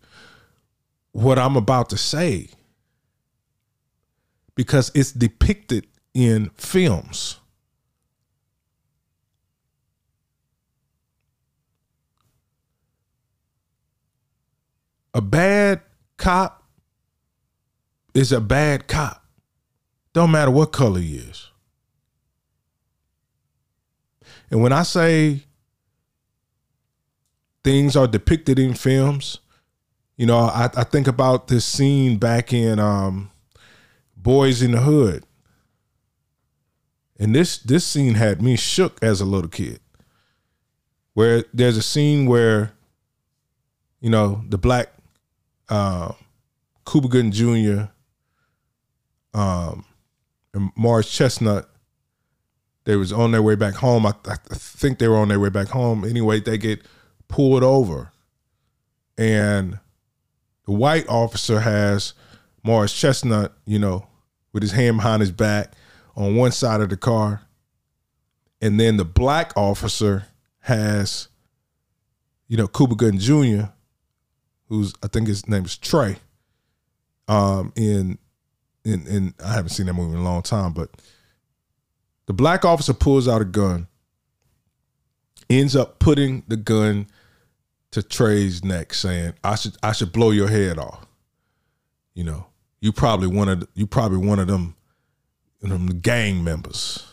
what 1.11 1.39
I'm 1.39 1.55
about 1.55 1.89
to 1.91 1.97
say, 1.97 2.49
because 4.55 4.91
it's 4.93 5.11
depicted 5.11 5.87
in 6.13 6.49
films. 6.55 7.39
A 15.13 15.21
bad 15.21 15.81
cop 16.17 16.63
is 18.13 18.31
a 18.31 18.41
bad 18.41 18.87
cop. 18.87 19.23
Don't 20.13 20.31
matter 20.31 20.51
what 20.51 20.71
color 20.71 20.99
he 20.99 21.17
is. 21.17 21.49
And 24.49 24.61
when 24.61 24.71
I 24.71 24.83
say 24.83 25.41
things 27.63 27.95
are 27.95 28.07
depicted 28.07 28.59
in 28.59 28.73
films, 28.73 29.39
you 30.15 30.25
know, 30.25 30.37
I, 30.37 30.69
I 30.75 30.83
think 30.83 31.07
about 31.07 31.47
this 31.47 31.65
scene 31.65 32.17
back 32.17 32.53
in 32.53 32.79
um, 32.79 33.31
Boyz 34.21 34.63
n 34.63 34.71
the 34.71 34.81
Hood. 34.81 35.25
And 37.19 37.33
this 37.33 37.57
this 37.57 37.85
scene 37.85 38.15
had 38.15 38.41
me 38.41 38.55
shook 38.55 39.01
as 39.01 39.21
a 39.21 39.25
little 39.25 39.49
kid. 39.49 39.79
Where 41.13 41.45
there's 41.53 41.77
a 41.77 41.81
scene 41.81 42.25
where, 42.25 42.73
you 44.01 44.09
know, 44.09 44.43
the 44.49 44.57
black 44.57 44.93
uh, 45.69 46.13
Cuba 46.89 47.07
Gooding 47.07 47.31
Jr. 47.31 47.85
Um, 49.33 49.85
and 50.53 50.71
Morris 50.75 51.09
Chestnut 51.09 51.69
they 52.85 52.95
was 52.95 53.13
on 53.13 53.31
their 53.31 53.41
way 53.41 53.55
back 53.55 53.75
home. 53.75 54.05
I, 54.05 54.13
I 54.25 54.35
think 54.51 54.99
they 54.99 55.07
were 55.07 55.17
on 55.17 55.29
their 55.29 55.39
way 55.39 55.49
back 55.49 55.69
home. 55.69 56.03
Anyway, 56.03 56.39
they 56.39 56.57
get 56.57 56.81
pulled 57.27 57.63
over, 57.63 58.11
and 59.17 59.79
the 60.65 60.73
white 60.73 61.07
officer 61.07 61.61
has 61.61 62.13
Morris 62.63 62.93
Chestnut, 62.93 63.53
you 63.65 63.79
know, 63.79 64.07
with 64.51 64.63
his 64.63 64.73
hand 64.73 64.97
behind 64.97 65.21
his 65.21 65.31
back 65.31 65.73
on 66.15 66.35
one 66.35 66.51
side 66.51 66.81
of 66.81 66.89
the 66.89 66.97
car, 66.97 67.43
and 68.61 68.79
then 68.79 68.97
the 68.97 69.05
black 69.05 69.53
officer 69.55 70.25
has, 70.59 71.29
you 72.47 72.57
know, 72.57 72.67
Cuba 72.67 72.95
Gooding 72.95 73.19
Jr., 73.19 73.69
who's 74.73 74.93
I 75.03 75.07
think 75.07 75.27
his 75.27 75.47
name 75.47 75.65
is 75.65 75.77
Trey. 75.77 76.17
Um, 77.27 77.71
in 77.75 78.17
in 78.83 79.07
in 79.07 79.33
I 79.43 79.53
haven't 79.53 79.69
seen 79.69 79.85
that 79.85 79.93
movie 79.93 80.13
in 80.13 80.19
a 80.19 80.23
long 80.23 80.41
time, 80.41 80.73
but 80.73 80.89
the 82.25 82.33
black 82.33 82.65
officer 82.65 82.93
pulls 82.93 83.27
out 83.27 83.41
a 83.41 83.45
gun, 83.45 83.87
ends 85.49 85.75
up 85.75 85.99
putting 85.99 86.43
the 86.47 86.57
gun 86.57 87.07
to 87.91 88.01
Trey's 88.01 88.63
neck, 88.63 88.93
saying, 88.93 89.33
"I 89.43 89.55
should 89.55 89.77
I 89.83 89.91
should 89.91 90.11
blow 90.11 90.31
your 90.31 90.47
head 90.47 90.79
off." 90.79 91.05
You 92.15 92.23
know, 92.23 92.47
you 92.81 92.91
probably 92.91 93.27
one 93.27 93.49
of 93.49 93.67
you 93.75 93.85
probably 93.85 94.17
one 94.17 94.39
of 94.39 94.47
them, 94.47 94.75
them 95.61 95.99
gang 96.01 96.43
members. 96.43 97.05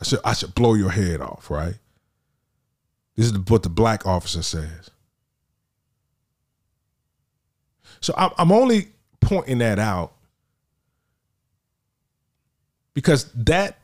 I 0.00 0.04
should 0.04 0.20
I 0.24 0.34
should 0.34 0.54
blow 0.54 0.74
your 0.74 0.90
head 0.90 1.20
off, 1.20 1.50
right? 1.50 1.76
This 3.16 3.26
is 3.26 3.38
what 3.48 3.62
the 3.62 3.70
black 3.70 4.06
officer 4.06 4.42
says. 4.42 4.90
So 8.00 8.14
I'm 8.16 8.52
only 8.52 8.88
pointing 9.20 9.58
that 9.58 9.78
out 9.78 10.12
because 12.94 13.30
that 13.32 13.78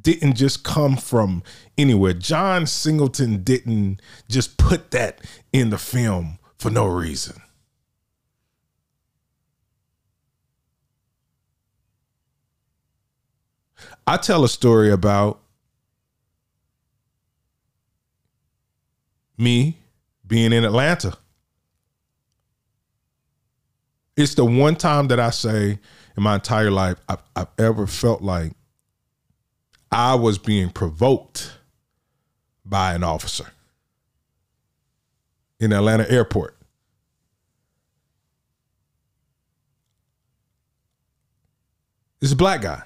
didn't 0.00 0.34
just 0.34 0.64
come 0.64 0.96
from 0.96 1.42
anywhere. 1.76 2.12
John 2.12 2.66
Singleton 2.66 3.42
didn't 3.42 4.00
just 4.28 4.56
put 4.56 4.90
that 4.92 5.20
in 5.52 5.70
the 5.70 5.78
film 5.78 6.38
for 6.58 6.70
no 6.70 6.86
reason. 6.86 7.40
I 14.06 14.16
tell 14.16 14.44
a 14.44 14.48
story 14.48 14.90
about 14.90 15.40
me 19.36 19.76
being 20.26 20.52
in 20.52 20.64
Atlanta. 20.64 21.16
It's 24.18 24.34
the 24.34 24.44
one 24.44 24.74
time 24.74 25.06
that 25.08 25.20
I 25.20 25.30
say 25.30 25.78
in 26.16 26.22
my 26.24 26.34
entire 26.34 26.72
life 26.72 26.98
I've, 27.08 27.22
I've 27.36 27.46
ever 27.56 27.86
felt 27.86 28.20
like 28.20 28.50
I 29.92 30.16
was 30.16 30.38
being 30.38 30.70
provoked 30.70 31.52
by 32.64 32.94
an 32.94 33.04
officer 33.04 33.46
in 35.60 35.72
Atlanta 35.72 36.10
airport. 36.10 36.56
Is 42.20 42.32
a 42.32 42.36
black 42.36 42.62
guy. 42.62 42.82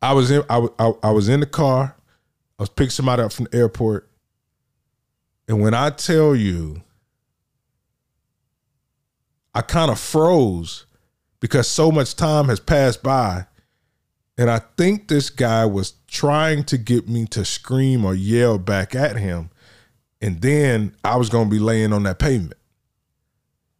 I 0.00 0.12
was 0.12 0.30
in 0.30 0.44
I, 0.48 0.68
I, 0.78 0.92
I 1.02 1.10
was 1.10 1.28
in 1.28 1.40
the 1.40 1.46
car. 1.46 1.96
I 2.60 2.62
was 2.62 2.68
picking 2.68 2.90
somebody 2.90 3.22
up 3.24 3.32
from 3.32 3.48
the 3.50 3.56
airport. 3.56 4.08
And 5.48 5.60
when 5.60 5.74
I 5.74 5.90
tell 5.90 6.36
you, 6.36 6.83
I 9.54 9.62
kind 9.62 9.90
of 9.90 10.00
froze 10.00 10.86
because 11.40 11.68
so 11.68 11.92
much 11.92 12.16
time 12.16 12.48
has 12.48 12.60
passed 12.60 13.02
by 13.02 13.46
and 14.36 14.50
I 14.50 14.60
think 14.76 15.08
this 15.08 15.30
guy 15.30 15.64
was 15.64 15.92
trying 16.08 16.64
to 16.64 16.78
get 16.78 17.08
me 17.08 17.26
to 17.26 17.44
scream 17.44 18.04
or 18.04 18.14
yell 18.14 18.58
back 18.58 18.94
at 18.94 19.16
him. 19.16 19.50
And 20.20 20.40
then 20.40 20.94
I 21.04 21.16
was 21.16 21.28
going 21.28 21.48
to 21.48 21.50
be 21.50 21.60
laying 21.60 21.92
on 21.92 22.02
that 22.04 22.18
pavement. 22.18 22.58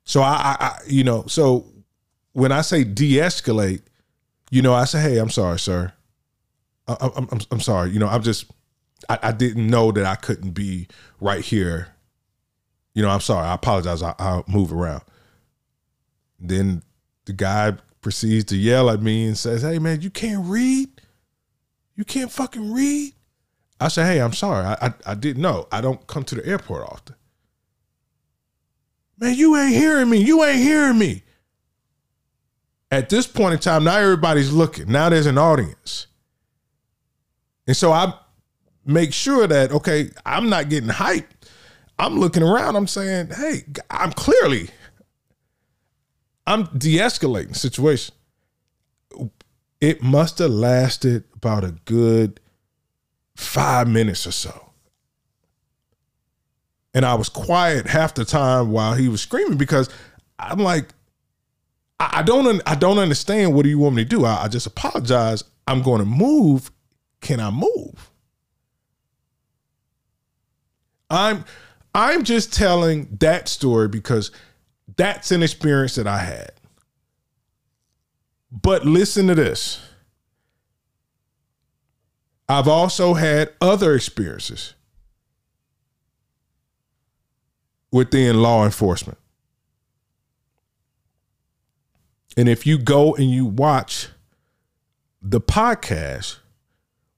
So 0.04 0.22
I, 0.22 0.32
I, 0.32 0.56
I 0.60 0.78
you 0.86 1.02
know, 1.02 1.24
so 1.26 1.66
when 2.32 2.52
I 2.52 2.60
say 2.60 2.84
de 2.84 3.16
escalate, 3.16 3.82
you 4.50 4.62
know, 4.62 4.74
I 4.74 4.84
say, 4.84 5.00
hey, 5.00 5.18
I'm 5.18 5.30
sorry, 5.30 5.58
sir. 5.58 5.92
I, 6.86 6.96
am 7.00 7.28
I'm, 7.32 7.40
I'm 7.50 7.60
sorry. 7.60 7.90
You 7.90 7.98
know, 7.98 8.08
I'm 8.08 8.22
just, 8.22 8.50
I, 9.08 9.18
I, 9.22 9.32
didn't 9.32 9.66
know 9.66 9.90
that 9.90 10.04
I 10.04 10.14
couldn't 10.16 10.50
be 10.50 10.86
right 11.18 11.42
here. 11.42 11.88
You 12.94 13.02
know, 13.02 13.08
I'm 13.08 13.20
sorry. 13.20 13.46
I 13.46 13.54
apologize. 13.54 14.02
I, 14.02 14.14
I'll 14.18 14.44
move 14.46 14.72
around. 14.72 15.02
Then 16.48 16.82
the 17.24 17.32
guy 17.32 17.74
proceeds 18.00 18.44
to 18.46 18.56
yell 18.56 18.90
at 18.90 19.00
me 19.00 19.26
and 19.26 19.36
says, 19.36 19.62
Hey 19.62 19.78
man, 19.78 20.00
you 20.00 20.10
can't 20.10 20.46
read? 20.46 20.88
You 21.96 22.04
can't 22.04 22.30
fucking 22.30 22.72
read? 22.72 23.14
I 23.80 23.88
say, 23.88 24.04
Hey, 24.04 24.20
I'm 24.20 24.32
sorry. 24.32 24.64
I, 24.64 24.74
I, 24.80 24.94
I 25.06 25.14
didn't 25.14 25.42
know. 25.42 25.66
I 25.72 25.80
don't 25.80 26.06
come 26.06 26.24
to 26.24 26.34
the 26.34 26.46
airport 26.46 26.82
often. 26.82 27.16
Man, 29.18 29.34
you 29.34 29.56
ain't 29.56 29.74
hearing 29.74 30.10
me. 30.10 30.18
You 30.18 30.44
ain't 30.44 30.60
hearing 30.60 30.98
me. 30.98 31.22
At 32.90 33.08
this 33.08 33.26
point 33.26 33.54
in 33.54 33.60
time, 33.60 33.84
now 33.84 33.96
everybody's 33.96 34.52
looking. 34.52 34.90
Now 34.90 35.08
there's 35.08 35.26
an 35.26 35.38
audience. 35.38 36.06
And 37.66 37.76
so 37.76 37.92
I 37.92 38.12
make 38.84 39.12
sure 39.12 39.46
that, 39.46 39.72
okay, 39.72 40.10
I'm 40.26 40.50
not 40.50 40.68
getting 40.68 40.90
hyped. 40.90 41.24
I'm 41.98 42.18
looking 42.18 42.42
around. 42.42 42.76
I'm 42.76 42.86
saying, 42.86 43.30
hey, 43.30 43.64
I'm 43.90 44.12
clearly 44.12 44.68
I'm 46.46 46.64
de-escalating 46.76 47.56
situation. 47.56 48.14
It 49.80 50.02
must 50.02 50.38
have 50.38 50.50
lasted 50.50 51.24
about 51.34 51.64
a 51.64 51.72
good 51.84 52.40
five 53.36 53.88
minutes 53.88 54.26
or 54.26 54.32
so. 54.32 54.72
And 56.92 57.04
I 57.04 57.14
was 57.14 57.28
quiet 57.28 57.86
half 57.86 58.14
the 58.14 58.24
time 58.24 58.70
while 58.70 58.94
he 58.94 59.08
was 59.08 59.20
screaming 59.20 59.58
because 59.58 59.88
I'm 60.38 60.58
like, 60.58 60.90
I, 61.98 62.20
I 62.20 62.22
don't 62.22 62.62
I 62.66 62.74
don't 62.76 62.98
understand. 62.98 63.54
What 63.54 63.64
do 63.64 63.68
you 63.68 63.78
want 63.78 63.96
me 63.96 64.04
to 64.04 64.08
do? 64.08 64.24
I, 64.24 64.44
I 64.44 64.48
just 64.48 64.66
apologize. 64.66 65.42
I'm 65.66 65.82
going 65.82 65.98
to 65.98 66.04
move. 66.04 66.70
Can 67.20 67.40
I 67.40 67.50
move? 67.50 68.10
I'm 71.10 71.44
I'm 71.94 72.24
just 72.24 72.52
telling 72.52 73.08
that 73.20 73.48
story 73.48 73.88
because 73.88 74.30
that's 74.96 75.30
an 75.30 75.42
experience 75.42 75.94
that 75.96 76.06
I 76.06 76.18
had. 76.18 76.52
But 78.50 78.84
listen 78.84 79.26
to 79.28 79.34
this. 79.34 79.80
I've 82.48 82.68
also 82.68 83.14
had 83.14 83.52
other 83.60 83.94
experiences 83.94 84.74
within 87.90 88.42
law 88.42 88.64
enforcement. 88.64 89.18
And 92.36 92.48
if 92.48 92.66
you 92.66 92.78
go 92.78 93.14
and 93.14 93.30
you 93.30 93.46
watch 93.46 94.08
the 95.22 95.40
podcast 95.40 96.38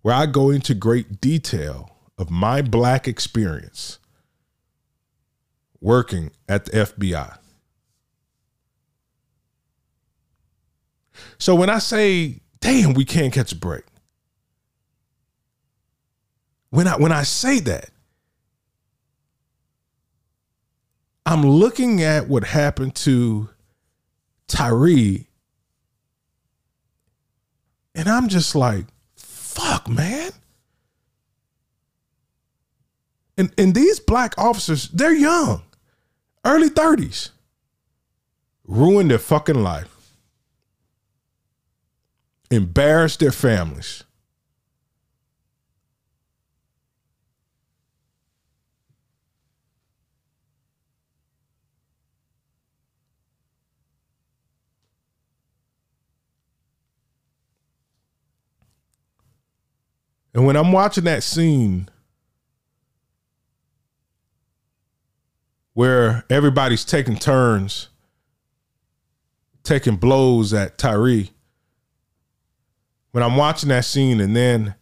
where 0.02 0.14
I 0.14 0.26
go 0.26 0.50
into 0.50 0.74
great 0.74 1.20
detail 1.20 1.96
of 2.16 2.30
my 2.30 2.62
black 2.62 3.08
experience 3.08 3.98
working 5.80 6.30
at 6.48 6.66
the 6.66 6.72
FBI. 6.72 7.38
So 11.38 11.54
when 11.54 11.70
I 11.70 11.78
say, 11.78 12.40
damn, 12.60 12.94
we 12.94 13.04
can't 13.04 13.32
catch 13.32 13.52
a 13.52 13.56
break. 13.56 13.84
When 16.70 16.88
I 16.88 16.96
when 16.96 17.12
I 17.12 17.22
say 17.22 17.60
that, 17.60 17.90
I'm 21.26 21.42
looking 21.46 22.02
at 22.02 22.28
what 22.28 22.44
happened 22.44 22.94
to 22.96 23.48
Tyree. 24.48 25.26
and 27.94 28.08
I'm 28.08 28.28
just 28.28 28.54
like, 28.54 28.84
fuck, 29.16 29.88
man. 29.88 30.32
And 33.38 33.52
and 33.58 33.74
these 33.74 34.00
black 34.00 34.34
officers, 34.38 34.88
they're 34.90 35.14
young, 35.14 35.62
early 36.44 36.70
30s, 36.70 37.30
ruined 38.66 39.10
their 39.10 39.18
fucking 39.18 39.62
life, 39.62 39.95
embarrassed 42.50 43.20
their 43.20 43.32
families. 43.32 44.04
And 60.36 60.44
when 60.44 60.54
I'm 60.54 60.70
watching 60.70 61.04
that 61.04 61.22
scene 61.22 61.88
where 65.72 66.24
everybody's 66.28 66.84
taking 66.84 67.16
turns, 67.16 67.88
taking 69.62 69.96
blows 69.96 70.52
at 70.52 70.76
Tyre, 70.76 71.28
when 73.12 73.22
I'm 73.22 73.36
watching 73.36 73.68
that 73.70 73.84
scene 73.84 74.20
and 74.20 74.36
then 74.36 74.74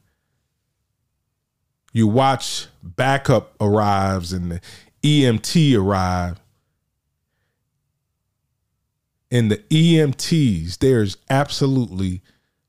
you 1.93 2.09
watch 2.09 2.67
backup 2.83 3.55
arrives 3.61 4.33
and 4.33 4.51
the 4.51 4.61
EMT 5.03 5.79
arrive, 5.79 6.41
and 9.31 9.51
the 9.51 9.59
EMTs, 9.59 10.79
there's 10.79 11.17
absolutely 11.29 12.23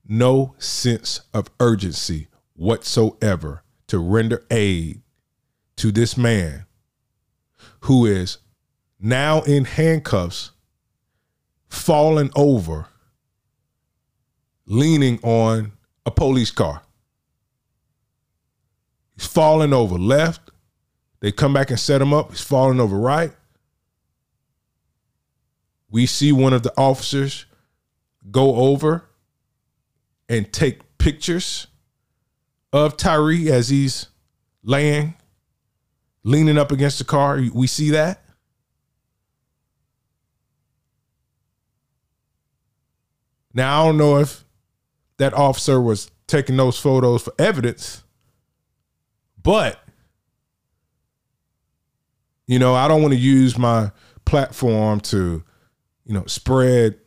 no 0.07 0.55
sense 0.57 1.21
of 1.33 1.49
urgency 1.59 2.27
whatsoever 2.55 3.63
to 3.87 3.99
render 3.99 4.43
aid 4.49 5.01
to 5.77 5.91
this 5.91 6.17
man 6.17 6.65
who 7.81 8.05
is 8.05 8.39
now 8.99 9.41
in 9.43 9.65
handcuffs, 9.65 10.51
falling 11.69 12.31
over, 12.35 12.87
leaning 14.65 15.19
on 15.23 15.73
a 16.06 16.12
police 16.12 16.51
car. 16.51 16.82
He's 19.15 19.28
falling 19.28 19.73
over 19.73 19.97
left. 19.97 20.51
They 21.21 21.32
come 21.32 21.54
back 21.54 21.69
and 21.69 21.80
set 21.80 22.01
him 22.01 22.13
up. 22.13 22.32
He's 22.32 22.41
falling 22.41 22.80
over 22.80 22.97
right. 22.97 23.34
We 25.89 26.06
see 26.06 26.32
one 26.32 26.54
of 26.54 26.63
the 26.63 26.73
officers 26.78 27.45
go 28.30 28.56
over 28.56 29.06
and 30.28 30.51
take 30.51 30.97
pictures 30.97 31.67
of 32.73 32.97
Tyree 32.97 33.51
as 33.51 33.69
he's 33.69 34.08
laying, 34.63 35.15
leaning 36.23 36.58
up 36.58 36.71
against 36.71 36.97
the 36.97 37.06
car. 37.06 37.41
We 37.54 37.67
see 37.67 37.91
that. 37.91 38.23
Now, 43.54 43.82
I 43.82 43.86
don't 43.86 43.97
know 43.97 44.17
if 44.17 44.44
that 45.17 45.34
officer 45.34 45.80
was 45.82 46.12
taking 46.28 46.58
those 46.58 46.78
photos 46.78 47.23
for 47.23 47.34
evidence, 47.39 48.04
but, 49.41 49.80
you 52.47 52.60
know, 52.60 52.73
I 52.73 52.88
don't 52.88 53.01
want 53.01 53.13
to 53.13 53.19
use 53.19 53.58
my 53.58 53.91
platform 54.25 54.99
to, 55.01 55.43
you 56.06 56.13
know, 56.13 56.25
spread 56.25 56.97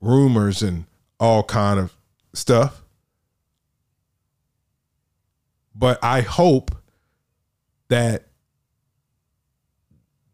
rumors 0.00 0.62
and 0.62 0.84
all 1.20 1.42
kind 1.42 1.78
of 1.78 1.96
stuff. 2.34 2.82
But 5.74 6.02
I 6.02 6.22
hope 6.22 6.74
that 7.88 8.26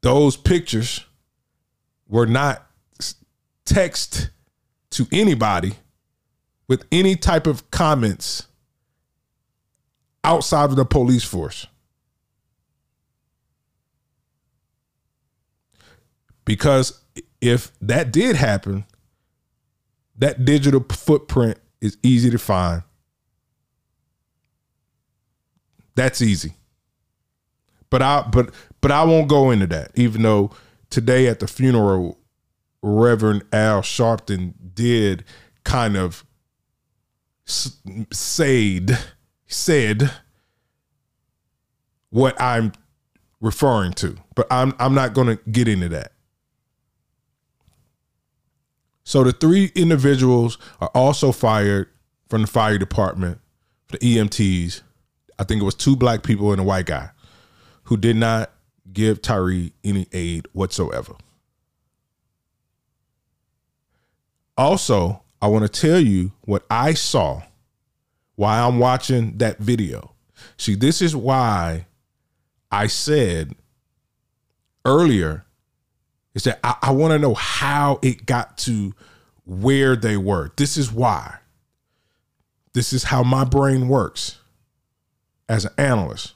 those 0.00 0.36
pictures 0.36 1.04
were 2.08 2.26
not 2.26 2.66
text 3.64 4.30
to 4.90 5.06
anybody 5.12 5.74
with 6.68 6.84
any 6.92 7.16
type 7.16 7.46
of 7.46 7.70
comments 7.70 8.46
outside 10.24 10.70
of 10.70 10.76
the 10.76 10.84
police 10.84 11.24
force. 11.24 11.66
Because 16.44 17.00
if 17.40 17.72
that 17.80 18.12
did 18.12 18.36
happen, 18.36 18.84
that 20.16 20.44
digital 20.44 20.84
footprint 20.90 21.58
is 21.80 21.96
easy 22.02 22.30
to 22.30 22.38
find. 22.38 22.82
That's 25.94 26.22
easy. 26.22 26.54
But 27.90 28.02
I 28.02 28.22
but 28.22 28.54
but 28.80 28.90
I 28.90 29.04
won't 29.04 29.28
go 29.28 29.50
into 29.50 29.66
that. 29.68 29.90
Even 29.94 30.22
though 30.22 30.50
today 30.90 31.26
at 31.26 31.40
the 31.40 31.46
funeral, 31.46 32.18
Reverend 32.82 33.44
Al 33.52 33.82
Sharpton 33.82 34.54
did 34.74 35.24
kind 35.64 35.96
of 35.96 36.24
said 38.12 38.98
said 39.46 40.10
what 42.10 42.40
I'm 42.40 42.72
referring 43.40 43.92
to, 43.94 44.16
but 44.34 44.46
I'm 44.50 44.74
I'm 44.78 44.94
not 44.94 45.14
going 45.14 45.36
to 45.36 45.42
get 45.50 45.68
into 45.68 45.88
that. 45.90 46.12
So 49.04 49.24
the 49.24 49.32
three 49.32 49.72
individuals 49.74 50.58
are 50.80 50.90
also 50.94 51.32
fired 51.32 51.88
from 52.28 52.42
the 52.42 52.46
fire 52.46 52.78
department, 52.78 53.40
the 53.88 53.98
EMTs, 53.98 54.82
I 55.38 55.44
think 55.44 55.60
it 55.60 55.64
was 55.64 55.74
two 55.74 55.96
black 55.96 56.22
people 56.22 56.52
and 56.52 56.60
a 56.60 56.64
white 56.64 56.86
guy 56.86 57.10
who 57.84 57.96
did 57.96 58.16
not 58.16 58.50
give 58.92 59.20
Tyree 59.20 59.72
any 59.82 60.06
aid 60.12 60.46
whatsoever. 60.52 61.14
Also, 64.56 65.21
I 65.42 65.48
want 65.48 65.64
to 65.64 65.80
tell 65.80 66.00
you 66.00 66.32
what 66.42 66.64
I 66.70 66.94
saw 66.94 67.42
while 68.36 68.68
I'm 68.68 68.78
watching 68.78 69.38
that 69.38 69.58
video. 69.58 70.14
See, 70.56 70.76
this 70.76 71.02
is 71.02 71.16
why 71.16 71.86
I 72.70 72.86
said 72.86 73.56
earlier 74.84 75.44
is 76.34 76.44
that 76.44 76.60
I, 76.62 76.76
I 76.80 76.90
want 76.92 77.12
to 77.12 77.18
know 77.18 77.34
how 77.34 77.98
it 78.02 78.24
got 78.24 78.56
to 78.58 78.94
where 79.44 79.96
they 79.96 80.16
were. 80.16 80.52
This 80.56 80.76
is 80.76 80.92
why. 80.92 81.38
This 82.72 82.92
is 82.92 83.04
how 83.04 83.22
my 83.22 83.44
brain 83.44 83.88
works 83.88 84.38
as 85.48 85.64
an 85.64 85.72
analyst. 85.76 86.34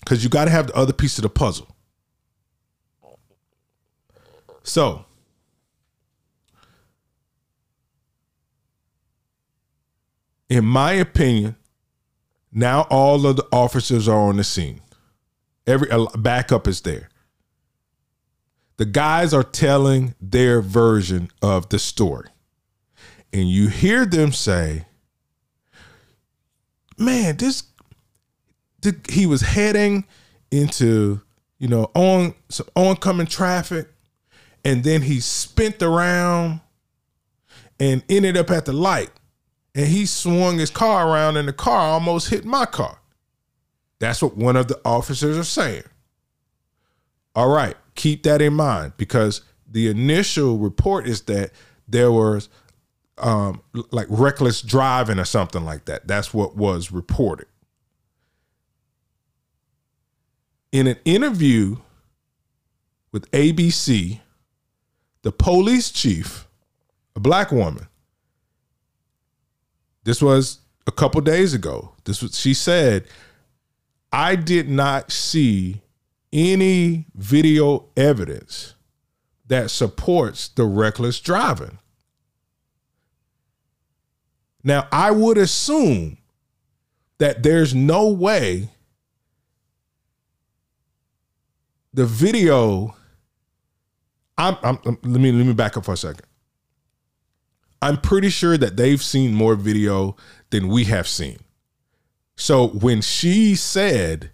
Because 0.00 0.24
you 0.24 0.30
got 0.30 0.46
to 0.46 0.50
have 0.50 0.68
the 0.68 0.76
other 0.76 0.92
piece 0.92 1.18
of 1.18 1.22
the 1.22 1.28
puzzle. 1.28 1.68
So, 4.62 5.05
in 10.48 10.64
my 10.64 10.92
opinion, 10.92 11.56
now 12.52 12.82
all 12.90 13.26
of 13.26 13.36
the 13.36 13.46
officers 13.52 14.08
are 14.08 14.28
on 14.28 14.36
the 14.36 14.44
scene. 14.44 14.80
Every 15.66 15.88
backup 16.16 16.68
is 16.68 16.80
there. 16.82 17.08
the 18.76 18.84
guys 18.84 19.32
are 19.32 19.42
telling 19.42 20.14
their 20.20 20.60
version 20.60 21.30
of 21.42 21.68
the 21.70 21.78
story. 21.78 22.28
And 23.32 23.48
you 23.50 23.68
hear 23.68 24.04
them 24.06 24.32
say, 24.32 24.86
man, 26.98 27.36
this, 27.36 27.64
he 29.08 29.26
was 29.26 29.40
heading 29.40 30.04
into, 30.50 31.20
you 31.58 31.68
know, 31.68 31.90
on 31.94 32.34
some 32.48 32.68
oncoming 32.76 33.26
traffic. 33.26 33.88
And 34.64 34.84
then 34.84 35.02
he 35.02 35.20
spent 35.20 35.82
around 35.82 36.60
and 37.78 38.02
ended 38.08 38.36
up 38.36 38.50
at 38.50 38.64
the 38.64 38.72
light. 38.72 39.10
And 39.76 39.86
he 39.86 40.06
swung 40.06 40.58
his 40.58 40.70
car 40.70 41.06
around 41.06 41.36
and 41.36 41.46
the 41.46 41.52
car 41.52 41.78
almost 41.78 42.30
hit 42.30 42.46
my 42.46 42.64
car. 42.64 42.98
That's 43.98 44.22
what 44.22 44.34
one 44.34 44.56
of 44.56 44.68
the 44.68 44.80
officers 44.86 45.36
are 45.36 45.44
saying. 45.44 45.84
All 47.34 47.50
right, 47.50 47.76
keep 47.94 48.22
that 48.22 48.40
in 48.40 48.54
mind 48.54 48.94
because 48.96 49.42
the 49.70 49.88
initial 49.88 50.56
report 50.56 51.06
is 51.06 51.22
that 51.22 51.50
there 51.86 52.10
was 52.10 52.48
um, 53.18 53.60
like 53.90 54.06
reckless 54.08 54.62
driving 54.62 55.18
or 55.18 55.26
something 55.26 55.62
like 55.62 55.84
that. 55.84 56.08
That's 56.08 56.32
what 56.32 56.56
was 56.56 56.90
reported. 56.90 57.46
In 60.72 60.86
an 60.86 60.96
interview 61.04 61.76
with 63.12 63.30
ABC, 63.30 64.20
the 65.20 65.32
police 65.32 65.90
chief, 65.90 66.48
a 67.14 67.20
black 67.20 67.52
woman, 67.52 67.88
this 70.06 70.22
was 70.22 70.60
a 70.86 70.92
couple 70.92 71.20
days 71.20 71.52
ago. 71.52 71.92
This 72.04 72.22
was 72.22 72.38
she 72.38 72.54
said, 72.54 73.08
I 74.12 74.36
did 74.36 74.68
not 74.68 75.10
see 75.10 75.82
any 76.32 77.06
video 77.16 77.86
evidence 77.96 78.74
that 79.48 79.68
supports 79.68 80.46
the 80.46 80.64
reckless 80.64 81.18
driving. 81.18 81.78
Now, 84.62 84.86
I 84.92 85.10
would 85.10 85.38
assume 85.38 86.18
that 87.18 87.42
there's 87.42 87.74
no 87.74 88.08
way 88.08 88.70
the 91.92 92.06
video 92.06 92.94
I'm, 94.38 94.56
I'm, 94.62 94.78
let 94.84 95.20
me 95.20 95.32
let 95.32 95.46
me 95.46 95.52
back 95.52 95.76
up 95.76 95.84
for 95.84 95.94
a 95.94 95.96
second. 95.96 96.26
I'm 97.86 97.98
pretty 97.98 98.30
sure 98.30 98.58
that 98.58 98.76
they've 98.76 99.00
seen 99.00 99.32
more 99.32 99.54
video 99.54 100.16
than 100.50 100.66
we 100.66 100.84
have 100.86 101.06
seen. 101.06 101.38
So 102.34 102.66
when 102.66 103.00
she 103.00 103.54
said 103.54 104.32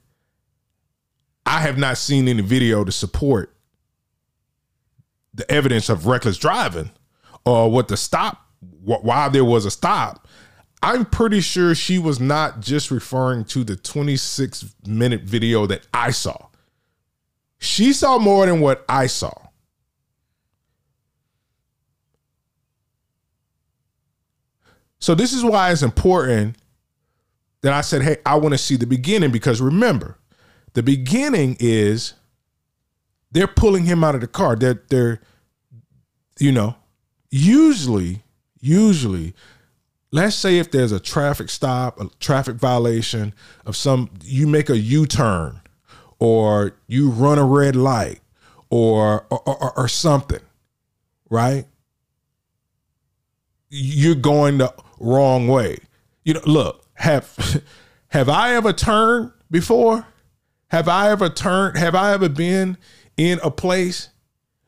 I 1.44 1.60
have 1.60 1.76
not 1.76 1.98
seen 1.98 2.28
any 2.28 2.40
video 2.40 2.82
to 2.82 2.90
support 2.90 3.54
the 5.34 5.50
evidence 5.50 5.90
of 5.90 6.06
reckless 6.06 6.38
driving 6.38 6.92
or 7.44 7.70
what 7.70 7.88
the 7.88 7.96
stop, 7.98 8.40
why 8.60 9.28
there 9.28 9.44
was 9.44 9.66
a 9.66 9.70
stop. 9.70 10.26
I'm 10.82 11.04
pretty 11.04 11.42
sure 11.42 11.74
she 11.74 11.98
was 11.98 12.18
not 12.18 12.60
just 12.60 12.90
referring 12.90 13.44
to 13.46 13.64
the 13.64 13.76
26 13.76 14.74
minute 14.86 15.24
video 15.24 15.66
that 15.66 15.86
I 15.92 16.10
saw. 16.10 16.46
She 17.58 17.92
saw 17.92 18.18
more 18.18 18.46
than 18.46 18.60
what 18.60 18.82
I 18.88 19.08
saw. 19.08 19.41
So, 25.02 25.16
this 25.16 25.32
is 25.32 25.44
why 25.44 25.72
it's 25.72 25.82
important 25.82 26.56
that 27.62 27.72
I 27.72 27.80
said, 27.80 28.02
hey, 28.02 28.18
I 28.24 28.36
want 28.36 28.54
to 28.54 28.58
see 28.58 28.76
the 28.76 28.86
beginning 28.86 29.32
because 29.32 29.60
remember, 29.60 30.16
the 30.74 30.82
beginning 30.82 31.56
is 31.58 32.14
they're 33.32 33.48
pulling 33.48 33.84
him 33.84 34.04
out 34.04 34.14
of 34.14 34.20
the 34.20 34.28
car. 34.28 34.54
They're 34.54 34.80
they're 34.90 35.20
you 36.38 36.52
know, 36.52 36.76
usually 37.30 38.22
usually 38.60 39.34
let's 40.12 40.36
say 40.36 40.58
if 40.58 40.70
there's 40.70 40.92
a 40.92 41.00
traffic 41.00 41.50
stop, 41.50 42.00
a 42.00 42.08
traffic 42.20 42.54
violation 42.54 43.34
of 43.66 43.74
some 43.74 44.08
you 44.22 44.46
make 44.46 44.70
a 44.70 44.78
U-turn 44.78 45.62
or 46.20 46.76
you 46.86 47.10
run 47.10 47.38
a 47.40 47.44
red 47.44 47.74
light 47.74 48.20
or 48.70 49.26
or, 49.30 49.40
or, 49.48 49.78
or 49.80 49.88
something, 49.88 50.42
right? 51.28 51.66
You're 53.68 54.14
going 54.14 54.58
the 54.58 54.72
wrong 55.02 55.48
way. 55.48 55.78
You 56.24 56.34
know, 56.34 56.40
look, 56.46 56.84
have 56.94 57.62
have 58.08 58.28
I 58.28 58.54
ever 58.54 58.72
turned 58.72 59.32
before? 59.50 60.06
Have 60.68 60.88
I 60.88 61.10
ever 61.10 61.28
turned? 61.28 61.76
Have 61.76 61.94
I 61.94 62.12
ever 62.14 62.28
been 62.28 62.78
in 63.16 63.38
a 63.42 63.50
place 63.50 64.08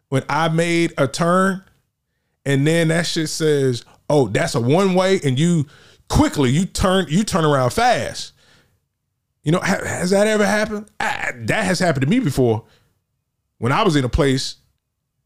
when 0.09 0.23
I 0.29 0.49
made 0.49 0.93
a 0.99 1.09
turn 1.09 1.65
and 2.47 2.67
then 2.67 2.89
that 2.89 3.07
shit 3.07 3.29
says, 3.29 3.85
"Oh, 4.09 4.29
that's 4.29 4.55
a 4.55 4.61
one 4.61 4.95
way," 4.95 5.21
and 5.25 5.39
you 5.39 5.67
quickly 6.09 6.51
you 6.51 6.67
turn 6.67 7.07
you 7.09 7.25
turn 7.25 7.45
around 7.45 7.71
fast. 7.71 8.33
You 9.43 9.53
know, 9.53 9.61
ha- 9.61 9.85
has 9.85 10.11
that 10.11 10.27
ever 10.27 10.47
happened? 10.47 10.91
I, 11.01 11.33
that 11.35 11.65
has 11.65 11.79
happened 11.79 12.03
to 12.03 12.11
me 12.11 12.21
before. 12.21 12.65
When 13.59 13.73
I 13.73 13.83
was 13.83 13.97
in 13.97 14.05
a 14.05 14.09
place 14.09 14.57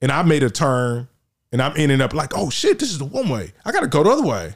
and 0.01 0.13
I 0.13 0.23
made 0.23 0.43
a 0.43 0.51
turn 0.51 1.09
and 1.51 1.63
I'm 1.63 1.73
ending 1.77 2.01
up 2.01 2.15
like, 2.15 2.37
"Oh 2.37 2.51
shit, 2.51 2.79
this 2.79 2.91
is 2.91 2.99
the 2.99 3.05
one 3.05 3.29
way. 3.29 3.53
I 3.65 3.73
got 3.73 3.81
to 3.81 3.89
go 3.89 4.05
the 4.05 4.11
other 4.11 4.27
way." 4.27 4.55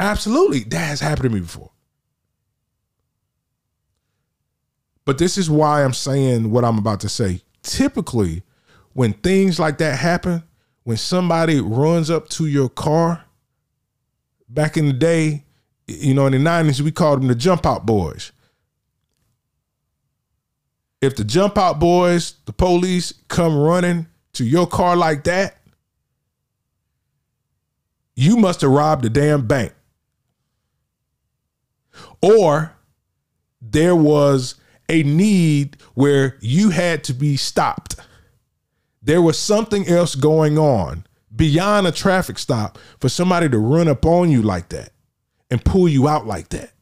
Absolutely, 0.00 0.60
that 0.60 0.78
has 0.78 1.00
happened 1.00 1.24
to 1.24 1.28
me 1.28 1.40
before. 1.40 1.70
But 5.04 5.18
this 5.18 5.36
is 5.36 5.50
why 5.50 5.84
I'm 5.84 5.92
saying 5.92 6.50
what 6.50 6.64
I'm 6.64 6.78
about 6.78 7.00
to 7.00 7.08
say. 7.08 7.42
Typically, 7.62 8.42
when 8.94 9.12
things 9.12 9.60
like 9.60 9.76
that 9.78 9.98
happen, 9.98 10.42
when 10.84 10.96
somebody 10.96 11.60
runs 11.60 12.10
up 12.10 12.30
to 12.30 12.46
your 12.46 12.70
car, 12.70 13.26
back 14.48 14.78
in 14.78 14.86
the 14.86 14.94
day, 14.94 15.44
you 15.86 16.14
know, 16.14 16.26
in 16.26 16.32
the 16.32 16.38
90s, 16.38 16.80
we 16.80 16.92
called 16.92 17.20
them 17.20 17.28
the 17.28 17.34
jump 17.34 17.66
out 17.66 17.84
boys. 17.84 18.32
If 21.02 21.14
the 21.14 21.24
jump 21.24 21.58
out 21.58 21.78
boys, 21.78 22.36
the 22.46 22.54
police 22.54 23.12
come 23.28 23.54
running 23.54 24.06
to 24.34 24.44
your 24.44 24.66
car 24.66 24.96
like 24.96 25.24
that, 25.24 25.58
you 28.16 28.38
must 28.38 28.62
have 28.62 28.70
robbed 28.70 29.04
a 29.04 29.10
damn 29.10 29.46
bank. 29.46 29.74
Or 32.22 32.76
there 33.60 33.96
was 33.96 34.56
a 34.88 35.02
need 35.02 35.76
where 35.94 36.36
you 36.40 36.70
had 36.70 37.04
to 37.04 37.14
be 37.14 37.36
stopped. 37.36 37.96
There 39.02 39.22
was 39.22 39.38
something 39.38 39.86
else 39.88 40.14
going 40.14 40.58
on 40.58 41.06
beyond 41.34 41.86
a 41.86 41.92
traffic 41.92 42.38
stop 42.38 42.78
for 42.98 43.08
somebody 43.08 43.48
to 43.48 43.58
run 43.58 43.88
up 43.88 44.04
on 44.04 44.30
you 44.30 44.42
like 44.42 44.68
that 44.70 44.92
and 45.50 45.64
pull 45.64 45.88
you 45.88 46.08
out 46.08 46.26
like 46.26 46.48
that. 46.50 46.72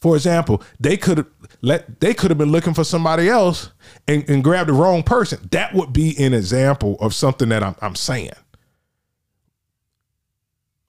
For 0.00 0.16
example, 0.16 0.62
they 0.80 0.96
could 0.96 1.18
have 1.18 1.26
let 1.60 2.00
they 2.00 2.12
could 2.12 2.32
have 2.32 2.38
been 2.38 2.50
looking 2.50 2.74
for 2.74 2.82
somebody 2.82 3.28
else 3.28 3.70
and, 4.08 4.28
and 4.28 4.42
grabbed 4.42 4.68
the 4.68 4.72
wrong 4.72 5.04
person. 5.04 5.48
That 5.52 5.74
would 5.74 5.92
be 5.92 6.16
an 6.18 6.34
example 6.34 6.96
of 7.00 7.14
something 7.14 7.50
that 7.50 7.62
I'm, 7.62 7.76
I'm 7.80 7.94
saying. 7.94 8.32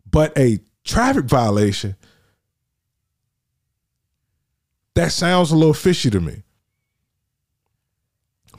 But 0.09 0.35
a 0.37 0.59
traffic 0.83 1.25
violation 1.25 1.95
that 4.95 5.11
sounds 5.11 5.51
a 5.51 5.55
little 5.55 5.73
fishy 5.73 6.09
to 6.09 6.19
me. 6.19 6.43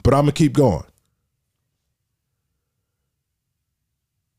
But 0.03 0.13
I'm 0.13 0.25
going 0.25 0.33
to 0.33 0.37
keep 0.37 0.53
going. 0.53 0.83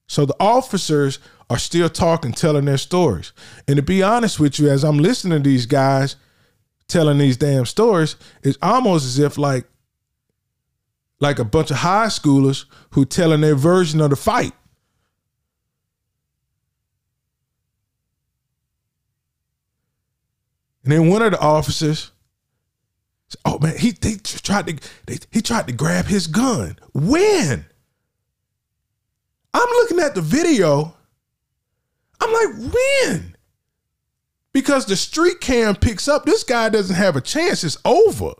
So 0.06 0.24
the 0.24 0.36
officers 0.38 1.18
are 1.50 1.58
still 1.58 1.88
talking, 1.88 2.32
telling 2.32 2.66
their 2.66 2.78
stories. 2.78 3.32
And 3.66 3.76
to 3.76 3.82
be 3.82 4.02
honest 4.02 4.38
with 4.38 4.58
you, 4.58 4.68
as 4.68 4.84
I'm 4.84 4.98
listening 4.98 5.42
to 5.42 5.48
these 5.48 5.66
guys 5.66 6.16
telling 6.88 7.18
these 7.18 7.36
damn 7.36 7.66
stories, 7.66 8.14
it's 8.42 8.58
almost 8.62 9.04
as 9.04 9.18
if 9.18 9.36
like 9.36 9.66
like 11.18 11.38
a 11.38 11.44
bunch 11.44 11.70
of 11.70 11.78
high 11.78 12.06
schoolers 12.06 12.66
who 12.90 13.04
telling 13.04 13.40
their 13.40 13.54
version 13.54 14.00
of 14.00 14.10
the 14.10 14.16
fight. 14.16 14.52
And 20.86 20.92
then 20.92 21.08
one 21.08 21.20
of 21.20 21.32
the 21.32 21.40
officers, 21.40 22.12
oh 23.44 23.58
man, 23.58 23.76
he 23.76 23.90
they 23.90 24.14
tried 24.14 24.68
to 24.68 24.78
they, 25.06 25.18
he 25.32 25.42
tried 25.42 25.66
to 25.66 25.72
grab 25.72 26.04
his 26.04 26.28
gun. 26.28 26.78
When? 26.94 27.66
I'm 29.52 29.68
looking 29.68 29.98
at 29.98 30.14
the 30.14 30.20
video. 30.20 30.94
I'm 32.20 32.32
like, 32.32 32.72
when? 32.72 33.36
Because 34.52 34.86
the 34.86 34.94
street 34.94 35.40
cam 35.40 35.74
picks 35.74 36.06
up, 36.06 36.24
this 36.24 36.44
guy 36.44 36.68
doesn't 36.68 36.94
have 36.94 37.16
a 37.16 37.20
chance. 37.20 37.64
It's 37.64 37.78
over. 37.84 38.34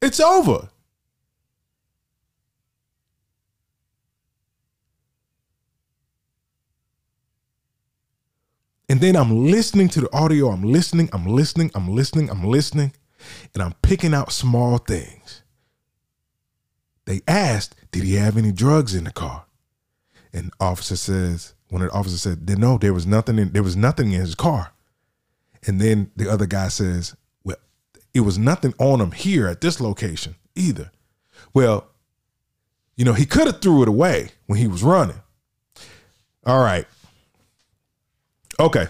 It's 0.00 0.20
over. 0.20 0.70
And 8.94 9.00
then 9.00 9.16
I'm 9.16 9.46
listening 9.50 9.88
to 9.88 10.02
the 10.02 10.16
audio. 10.16 10.50
I'm 10.50 10.62
listening, 10.62 11.10
I'm 11.12 11.26
listening, 11.26 11.68
I'm 11.74 11.88
listening, 11.88 12.30
I'm 12.30 12.44
listening, 12.44 12.92
and 13.52 13.60
I'm 13.60 13.72
picking 13.82 14.14
out 14.14 14.30
small 14.30 14.78
things. 14.78 15.42
They 17.04 17.20
asked, 17.26 17.74
Did 17.90 18.04
he 18.04 18.14
have 18.14 18.36
any 18.36 18.52
drugs 18.52 18.94
in 18.94 19.02
the 19.02 19.10
car? 19.10 19.46
And 20.32 20.52
officer 20.60 20.94
says, 20.94 21.54
one 21.70 21.82
of 21.82 21.90
the 21.90 21.94
officers 21.96 22.22
said, 22.22 22.48
No, 22.56 22.78
there 22.78 22.94
was 22.94 23.04
nothing 23.04 23.36
in 23.36 23.52
there 23.52 23.64
was 23.64 23.74
nothing 23.74 24.12
in 24.12 24.20
his 24.20 24.36
car. 24.36 24.72
And 25.66 25.80
then 25.80 26.12
the 26.14 26.30
other 26.30 26.46
guy 26.46 26.68
says, 26.68 27.16
Well, 27.42 27.56
it 28.14 28.20
was 28.20 28.38
nothing 28.38 28.74
on 28.78 29.00
him 29.00 29.10
here 29.10 29.48
at 29.48 29.60
this 29.60 29.80
location 29.80 30.36
either. 30.54 30.92
Well, 31.52 31.88
you 32.94 33.04
know, 33.04 33.14
he 33.14 33.26
could 33.26 33.48
have 33.48 33.60
threw 33.60 33.82
it 33.82 33.88
away 33.88 34.28
when 34.46 34.60
he 34.60 34.68
was 34.68 34.84
running. 34.84 35.20
All 36.46 36.62
right. 36.62 36.86
Okay. 38.58 38.86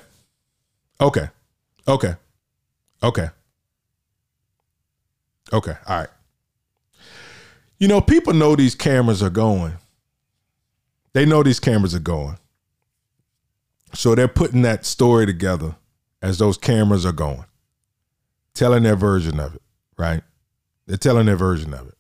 Okay. 1.01 1.29
Okay. 1.87 2.15
Okay. 3.03 3.29
Okay. 5.53 5.75
All 5.87 5.99
right. 5.99 6.09
You 7.79 7.89
know, 7.89 8.01
people 8.01 8.33
know 8.33 8.57
these 8.57 8.75
cameras 8.75 9.23
are 9.23 9.31
going. 9.31 9.75
They 11.13 11.27
know 11.27 11.43
these 11.43 11.61
cameras 11.61 11.95
are 11.95 12.01
going. 12.01 12.39
So 13.95 14.15
they're 14.15 14.29
putting 14.29 14.63
that 14.63 14.85
story 14.85 15.27
together 15.27 15.77
as 16.23 16.39
those 16.39 16.57
cameras 16.57 17.07
are 17.07 17.13
going, 17.13 17.45
telling 18.55 18.83
their 18.83 18.97
version 18.97 19.39
of 19.39 19.55
it, 19.55 19.63
right? 19.97 20.23
They're 20.87 20.97
telling 20.97 21.27
their 21.27 21.37
version 21.37 21.75
of 21.75 21.89
it. 21.89 21.94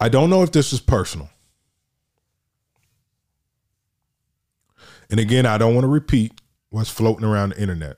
I 0.00 0.08
don't 0.08 0.30
know 0.30 0.42
if 0.42 0.52
this 0.52 0.72
is 0.72 0.80
personal. 0.80 1.30
And 5.10 5.18
again, 5.18 5.46
I 5.46 5.58
don't 5.58 5.74
want 5.74 5.84
to 5.84 5.88
repeat 5.88 6.40
what's 6.70 6.90
floating 6.90 7.24
around 7.24 7.50
the 7.50 7.60
internet. 7.60 7.96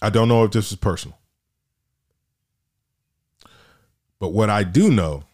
I 0.00 0.10
don't 0.10 0.28
know 0.28 0.44
if 0.44 0.52
this 0.52 0.70
is 0.70 0.76
personal. 0.76 1.18
But 4.20 4.30
what 4.30 4.50
I 4.50 4.62
do 4.64 4.90
know 4.90 5.24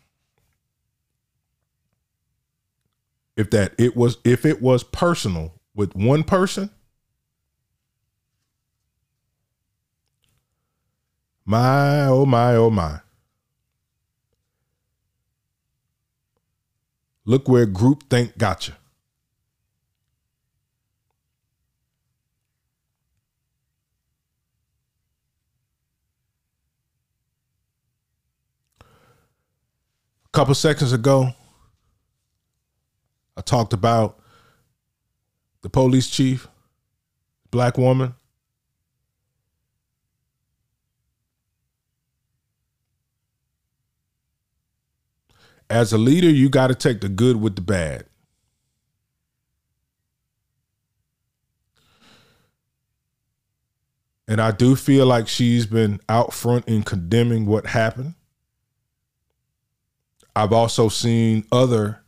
if 3.37 3.51
that 3.51 3.75
it 3.79 3.97
was 3.97 4.19
if 4.25 4.47
it 4.47 4.63
was 4.63 4.85
personal 4.85 5.55
with 5.75 5.95
one 5.95 6.23
person 6.23 6.71
my 11.45 12.07
oh 12.07 12.25
my 12.25 12.55
oh 12.55 12.71
my 12.71 13.01
look 17.25 17.49
where 17.49 17.67
groupthink 17.67 18.37
got 18.39 18.69
you 18.69 18.75
a 28.81 30.31
couple 30.33 30.55
seconds 30.55 30.93
ago 30.93 31.33
I 33.37 33.41
talked 33.41 33.73
about 33.73 34.21
the 35.63 35.71
police 35.71 36.09
chief, 36.09 36.47
black 37.51 37.77
woman. 37.79 38.15
As 45.75 45.93
a 45.93 45.99
leader, 45.99 46.31
you 46.31 46.49
got 46.49 46.69
to 46.69 46.75
take 46.77 47.01
the 47.01 47.09
good 47.09 47.35
with 47.41 47.57
the 47.57 47.61
bad. 47.61 48.05
And 54.29 54.41
I 54.41 54.53
do 54.53 54.77
feel 54.77 55.05
like 55.05 55.27
she's 55.27 55.67
been 55.67 55.99
out 56.09 56.33
front 56.33 56.69
in 56.69 56.85
condemning 56.85 57.45
what 57.45 57.67
happened. 57.67 58.15
I've 60.37 60.53
also 60.53 60.89
seen 60.89 61.45
other 61.51 62.05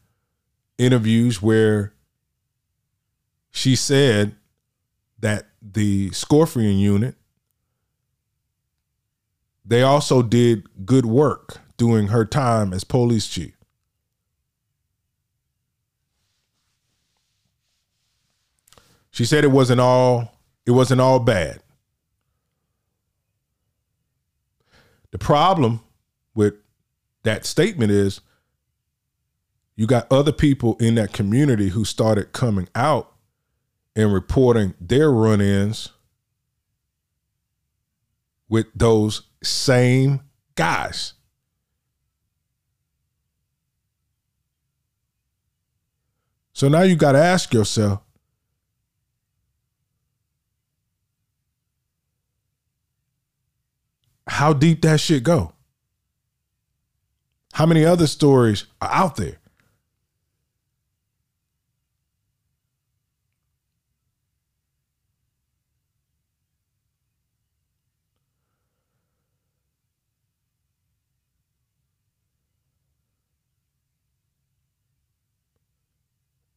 interviews 0.79 1.43
where 1.43 1.93
she 3.51 3.75
said 3.75 4.37
that 5.19 5.49
the 5.61 6.13
Scorpion 6.13 6.79
unit 6.79 7.17
they 9.65 9.83
also 9.83 10.23
did 10.23 10.87
good 10.87 11.05
work 11.05 11.59
during 11.77 12.07
her 12.09 12.25
time 12.25 12.73
as 12.73 12.85
police 12.85 13.27
chief. 13.27 13.56
She 19.17 19.25
said 19.25 19.45
it 19.45 19.51
wasn't 19.51 19.81
all 19.81 20.31
it 20.67 20.73
wasn't 20.73 21.01
all 21.01 21.19
bad. 21.21 21.61
The 25.11 25.17
problem 25.17 25.81
with 26.35 26.53
that 27.23 27.47
statement 27.47 27.93
is 27.93 28.21
you 29.75 29.87
got 29.87 30.07
other 30.13 30.33
people 30.33 30.77
in 30.81 30.97
that 30.97 31.15
community 31.15 31.71
who 31.71 31.83
started 31.83 32.35
coming 32.35 32.69
out 32.75 33.11
and 33.95 34.13
reporting 34.13 34.75
their 34.79 35.11
run 35.11 35.41
ins 35.41 35.89
with 38.51 38.67
those 38.75 39.23
same 39.43 40.21
guys. 40.57 41.15
So 46.53 46.69
now 46.69 46.83
you 46.83 46.97
got 46.97 47.13
to 47.13 47.19
ask 47.19 47.55
yourself 47.55 48.03
how 54.37 54.53
deep 54.53 54.83
that 54.83 55.01
shit 55.01 55.22
go? 55.22 55.55
How 57.55 57.64
many 57.64 57.87
other 57.87 58.07
stories 58.07 58.66
are 58.83 58.92
out 58.92 59.16
there? 59.16 59.38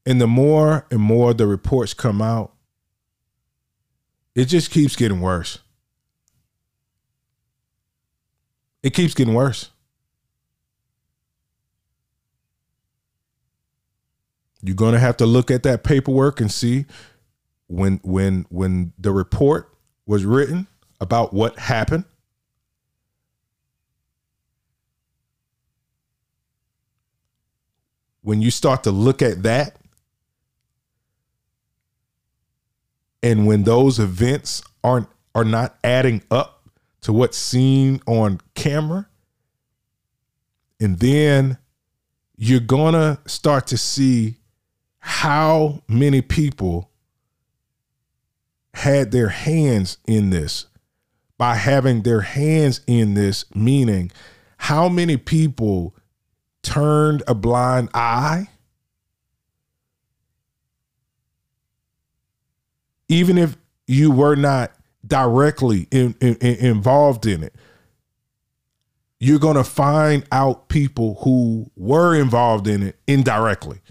And 0.05 0.19
the 0.19 0.27
more 0.27 0.85
and 0.91 0.99
more 0.99 1.33
the 1.33 1.47
reports 1.47 1.93
come 1.93 2.21
out, 2.21 2.51
it 4.35 4.45
just 4.45 4.69
keeps 4.69 4.97
getting 4.97 5.21
worse. 5.21 5.59
It 8.81 8.93
keeps 8.93 9.13
getting 9.13 9.33
worse. 9.33 9.71
You're 14.61 14.75
going 14.75 14.93
to 14.93 14.99
have 14.99 15.17
to 15.17 15.25
look 15.25 15.51
at 15.51 15.63
that 15.63 15.83
paperwork 15.83 16.41
and 16.41 16.51
see 16.51 16.85
when 17.67 17.99
when 18.03 18.45
when 18.49 18.93
the 18.97 19.11
report 19.11 19.73
was 20.05 20.25
written 20.25 20.67
about 20.99 21.33
what 21.33 21.57
happened 21.57 22.03
when 28.21 28.41
you 28.41 28.51
start 28.51 28.83
to 28.83 28.91
look 28.91 29.21
at 29.21 29.43
that 29.43 29.77
and 33.23 33.45
when 33.47 33.63
those 33.63 33.99
events 33.99 34.63
aren't 34.83 35.07
are 35.35 35.45
not 35.45 35.77
adding 35.83 36.21
up 36.31 36.58
to 37.01 37.13
what's 37.13 37.37
seen 37.37 38.01
on 38.05 38.41
camera. 38.55 39.07
And 40.79 40.99
then 40.99 41.57
you're 42.35 42.59
gonna 42.59 43.19
start 43.25 43.67
to 43.67 43.77
see 43.77 44.37
how 44.99 45.83
many 45.87 46.21
people 46.21 46.89
had 48.73 49.11
their 49.11 49.29
hands 49.29 49.97
in 50.07 50.29
this. 50.29 50.65
By 51.37 51.55
having 51.55 52.01
their 52.01 52.21
hands 52.21 52.81
in 52.85 53.13
this 53.13 53.45
meaning 53.55 54.11
how 54.59 54.89
many 54.89 55.15
people 55.15 55.95
turned 56.61 57.23
a 57.27 57.33
blind 57.33 57.89
eye 57.93 58.45
even 63.07 63.37
if 63.37 63.55
you 63.87 64.11
were 64.11 64.35
not 64.35 64.71
directly 65.09 65.87
in, 65.91 66.15
in, 66.21 66.35
in 66.35 66.55
involved 66.55 67.25
in 67.25 67.43
it, 67.43 67.53
you're 69.19 69.39
going 69.39 69.57
to 69.57 69.63
find 69.63 70.23
out 70.31 70.69
people 70.69 71.19
who 71.23 71.69
were 71.75 72.15
involved 72.15 72.67
in 72.67 72.83
it 72.83 72.99
indirectly. 73.07 73.81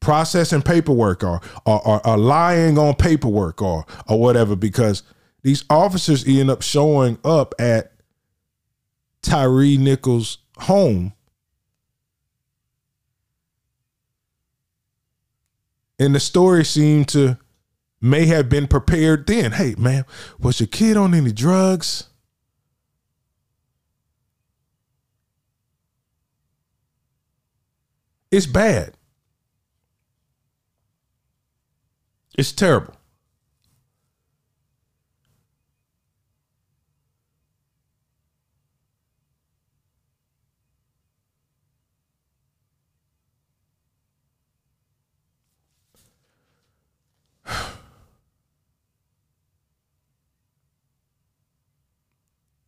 Processing 0.00 0.62
paperwork 0.62 1.22
or, 1.22 1.40
or, 1.66 1.86
or, 1.86 2.06
or 2.06 2.16
lying 2.16 2.78
on 2.78 2.94
paperwork 2.94 3.60
or, 3.60 3.84
or 4.08 4.18
whatever, 4.18 4.56
because 4.56 5.02
these 5.42 5.64
officers 5.68 6.26
end 6.26 6.50
up 6.50 6.62
showing 6.62 7.18
up 7.24 7.54
at 7.58 7.92
Tyre 9.20 9.78
Nichols' 9.78 10.38
home 10.56 11.12
and 16.02 16.14
the 16.14 16.20
story 16.20 16.64
seemed 16.64 17.06
to 17.08 17.38
may 18.02 18.26
have 18.26 18.48
been 18.48 18.66
prepared 18.66 19.26
then. 19.26 19.52
Hey, 19.52 19.74
man, 19.78 20.04
was 20.38 20.60
your 20.60 20.66
kid 20.66 20.96
on 20.96 21.14
any 21.14 21.32
drugs? 21.32 22.08
It's 28.30 28.46
bad. 28.46 28.94
It's 32.36 32.50
terrible. 32.50 32.94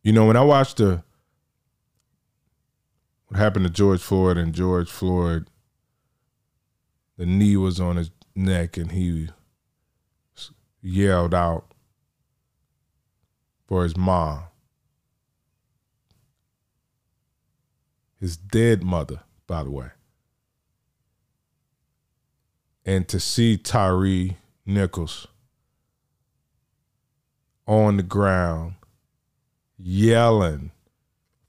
You 0.05 0.13
know, 0.13 0.27
when 0.27 0.37
I 0.37 0.43
watched 0.43 0.77
the 0.77 1.03
what 3.25 3.39
happened 3.39 3.65
to 3.65 3.71
George 3.71 4.01
Floyd 4.01 4.37
and 4.37 4.53
George 4.53 4.87
Floyd, 4.87 5.49
the 7.17 7.25
knee 7.25 7.57
was 7.57 7.79
on 7.79 7.95
his 7.95 8.11
neck 8.35 8.77
and 8.77 8.91
he 8.91 9.29
yelled 10.79 11.33
out 11.33 11.65
for 13.67 13.81
his 13.81 13.97
mom, 13.97 14.43
his 18.19 18.37
dead 18.37 18.83
mother, 18.83 19.21
by 19.47 19.63
the 19.63 19.71
way. 19.71 19.89
And 22.85 23.07
to 23.07 23.19
see 23.19 23.57
Tyre 23.57 24.35
Nichols 24.67 25.25
on 27.65 27.97
the 27.97 28.03
ground 28.03 28.75
yelling 29.77 30.71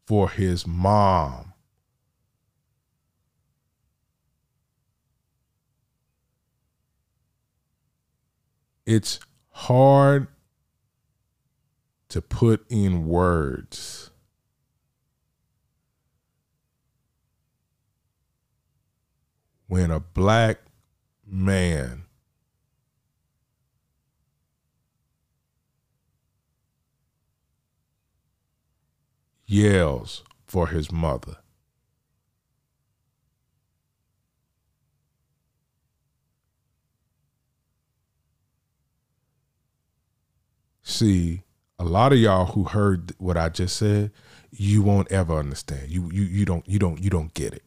for 0.07 0.31
his 0.31 0.67
mom. 0.67 1.53
It's 8.87 9.19
hard 9.51 10.29
to 12.09 12.23
put 12.23 12.65
in 12.71 13.07
words. 13.07 14.11
When 19.67 19.91
a 19.91 19.99
black 19.99 20.61
man 21.27 22.06
yells 29.47 30.25
for 30.47 30.69
his 30.69 30.93
mother. 30.93 31.37
See, 40.83 41.43
a 41.79 41.85
lot 41.85 42.13
of 42.13 42.19
y'all 42.19 42.47
who 42.47 42.65
heard 42.65 43.13
what 43.19 43.37
I 43.37 43.49
just 43.49 43.77
said, 43.77 44.13
you 44.51 44.83
won't 44.83 45.11
ever 45.11 45.37
understand. 45.37 45.89
You 45.91 46.11
you 46.13 46.23
you 46.23 46.45
don't 46.45 46.67
you 46.69 46.79
don't 46.79 47.03
you 47.03 47.11
don't 47.11 47.35
get 47.35 47.53
it. 47.53 47.65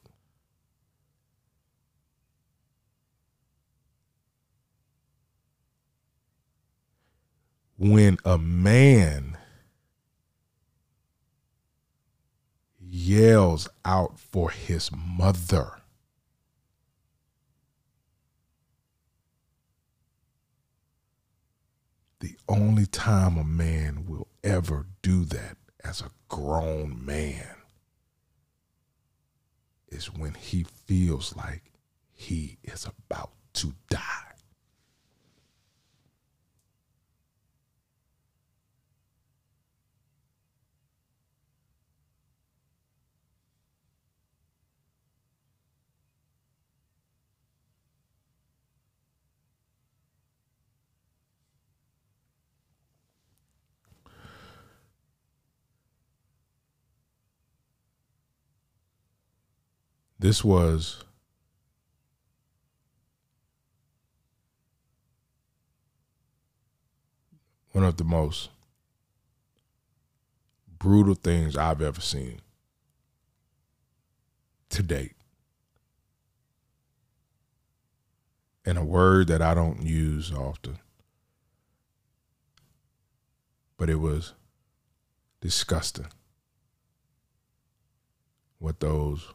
When 7.77 8.17
a 8.25 8.37
man 8.37 9.37
yells 12.89 13.67
out 13.85 14.19
for 14.19 14.49
his 14.49 14.89
mother. 14.91 15.73
The 22.19 22.35
only 22.49 22.85
time 22.85 23.37
a 23.37 23.43
man 23.43 24.05
will 24.07 24.27
ever 24.43 24.87
do 25.01 25.23
that 25.25 25.57
as 25.83 26.01
a 26.01 26.11
grown 26.27 27.05
man 27.05 27.55
is 29.87 30.13
when 30.13 30.33
he 30.33 30.63
feels 30.63 31.35
like 31.35 31.71
he 32.11 32.57
is 32.63 32.85
about 32.85 33.31
to 33.53 33.73
die. 33.89 34.28
This 60.19 60.43
was 60.43 61.05
one 67.71 67.85
of 67.85 67.95
the 67.95 68.03
most 68.03 68.49
brutal 70.77 71.15
things 71.15 71.55
I've 71.55 71.81
ever 71.81 72.01
seen 72.01 72.41
to 74.69 74.83
date. 74.83 75.15
And 78.65 78.77
a 78.77 78.83
word 78.83 79.27
that 79.27 79.41
I 79.41 79.53
don't 79.53 79.83
use 79.83 80.33
often. 80.33 80.79
But 83.77 83.89
it 83.89 83.95
was 83.95 84.33
disgusting 85.39 86.07
what 88.59 88.81
those 88.81 89.25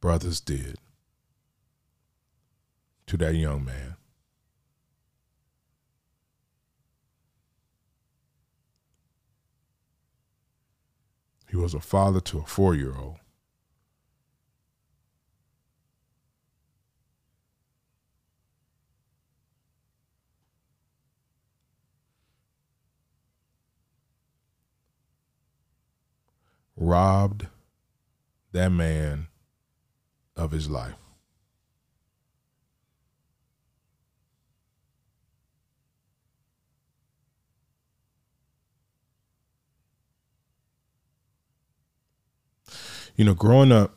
brothers 0.00 0.40
did 0.40 0.76
to 3.06 3.16
that 3.18 3.34
young 3.34 3.64
man. 3.64 3.96
He 11.48 11.56
was 11.56 11.74
a 11.74 11.80
father 11.80 12.20
to 12.20 12.38
a 12.38 12.44
four 12.44 12.74
year 12.74 12.94
old. 12.96 13.16
Robbed 26.76 27.48
that 28.52 28.70
man 28.70 29.29
of 30.40 30.50
his 30.52 30.70
life. 30.70 30.94
You 43.16 43.26
know, 43.26 43.34
growing 43.34 43.70
up, 43.70 43.94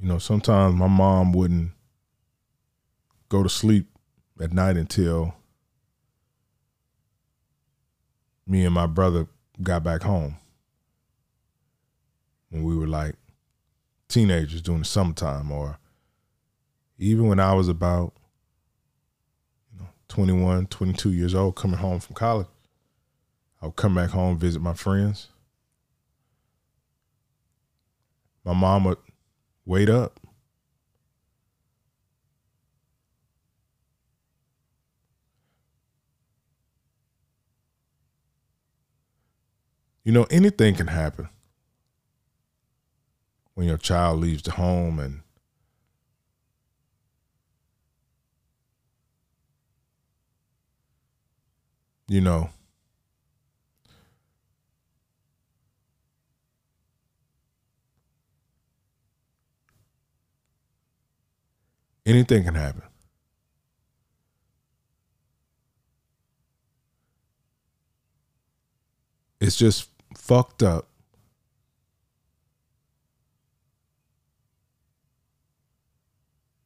you 0.00 0.08
know, 0.08 0.18
sometimes 0.18 0.74
my 0.74 0.88
mom 0.88 1.32
wouldn't 1.32 1.70
go 3.28 3.44
to 3.44 3.48
sleep 3.48 3.86
at 4.40 4.52
night 4.52 4.76
until 4.76 5.37
me 8.48 8.64
and 8.64 8.74
my 8.74 8.86
brother 8.86 9.26
got 9.62 9.84
back 9.84 10.02
home 10.02 10.36
when 12.48 12.64
we 12.64 12.74
were 12.74 12.86
like 12.86 13.14
teenagers 14.08 14.62
during 14.62 14.80
the 14.80 14.86
summertime 14.86 15.52
or 15.52 15.78
even 16.98 17.28
when 17.28 17.38
I 17.38 17.52
was 17.52 17.68
about 17.68 18.14
you 19.72 19.80
know 19.80 19.88
21, 20.08 20.66
22 20.68 21.12
years 21.12 21.34
old 21.34 21.56
coming 21.56 21.78
home 21.78 22.00
from 22.00 22.14
college. 22.14 22.46
I 23.60 23.66
would 23.66 23.76
come 23.76 23.94
back 23.94 24.10
home 24.10 24.38
visit 24.38 24.62
my 24.62 24.74
friends. 24.74 25.28
My 28.44 28.54
mom 28.54 28.84
would 28.84 28.98
wait 29.66 29.90
up 29.90 30.18
You 40.08 40.14
know, 40.14 40.26
anything 40.30 40.74
can 40.74 40.86
happen 40.86 41.28
when 43.52 43.66
your 43.66 43.76
child 43.76 44.20
leaves 44.20 44.40
the 44.40 44.52
home 44.52 44.98
and 44.98 45.20
you 52.06 52.22
know 52.22 52.48
anything 62.06 62.44
can 62.44 62.54
happen. 62.54 62.80
It's 69.38 69.54
just 69.54 69.90
fucked 70.16 70.62
up 70.62 70.88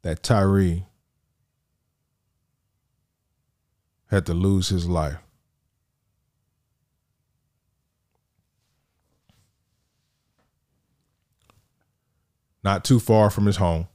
that 0.02 0.22
Tyre 0.22 0.86
had 4.10 4.26
to 4.26 4.34
lose 4.34 4.68
his 4.68 4.88
life. 4.88 5.18
Not 12.64 12.84
too 12.84 13.00
far 13.00 13.30
from 13.30 13.46
his 13.46 13.56
home. 13.56 13.88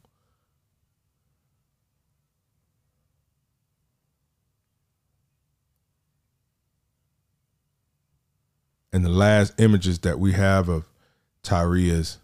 And 8.97 9.05
the 9.05 9.09
last 9.09 9.53
images 9.59 9.99
that 9.99 10.19
we 10.19 10.31
have 10.31 10.67
of 10.67 10.89
Tyre 11.43 11.75
is 11.75 12.17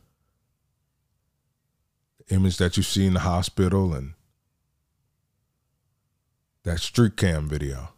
image 2.30 2.58
that 2.58 2.78
you 2.78 2.82
see 2.82 3.06
in 3.06 3.14
the 3.14 3.20
hospital 3.20 3.94
and 3.94 4.14
that 6.64 6.80
street 6.80 7.16
cam 7.16 7.48
video. 7.48 7.93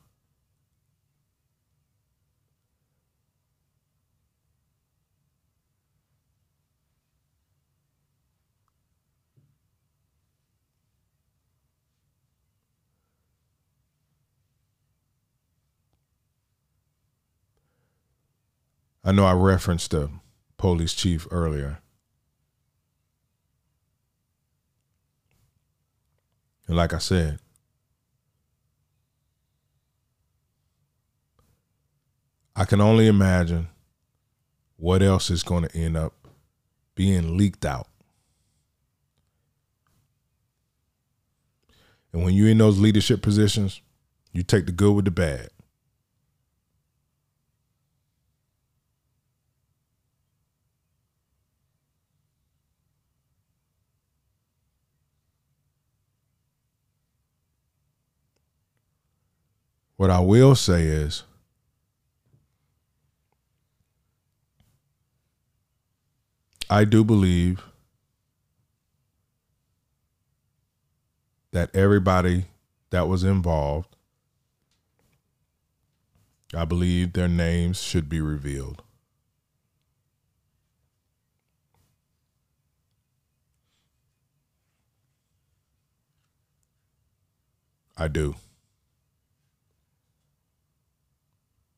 I 19.07 19.11
know 19.11 19.25
I 19.25 19.33
referenced 19.33 19.91
the 19.91 20.09
police 20.57 20.95
chief 20.95 21.27
earlier. 21.29 21.77
And 26.67 26.75
like 26.75 26.91
I 26.91 26.97
said, 26.97 27.37
I 32.55 32.65
can 32.65 32.81
only 32.81 33.05
imagine 33.05 33.67
what 34.77 35.03
else 35.03 35.29
is 35.29 35.43
going 35.43 35.67
to 35.67 35.77
end 35.77 35.95
up 35.95 36.13
being 36.95 37.37
leaked 37.37 37.63
out. 37.63 37.87
And 42.11 42.23
when 42.23 42.33
you're 42.33 42.49
in 42.49 42.57
those 42.57 42.79
leadership 42.79 43.21
positions, 43.21 43.81
you 44.31 44.41
take 44.41 44.65
the 44.65 44.71
good 44.71 44.93
with 44.93 45.05
the 45.05 45.11
bad. 45.11 45.49
What 59.97 60.09
I 60.09 60.19
will 60.19 60.55
say 60.55 60.83
is, 60.87 61.23
I 66.69 66.83
do 66.83 67.03
believe 67.03 67.63
that 71.51 71.73
everybody 71.73 72.45
that 72.89 73.07
was 73.07 73.23
involved, 73.23 73.95
I 76.53 76.65
believe 76.65 77.13
their 77.13 77.29
names 77.29 77.81
should 77.81 78.09
be 78.09 78.19
revealed. 78.19 78.81
I 87.97 88.09
do. 88.09 88.35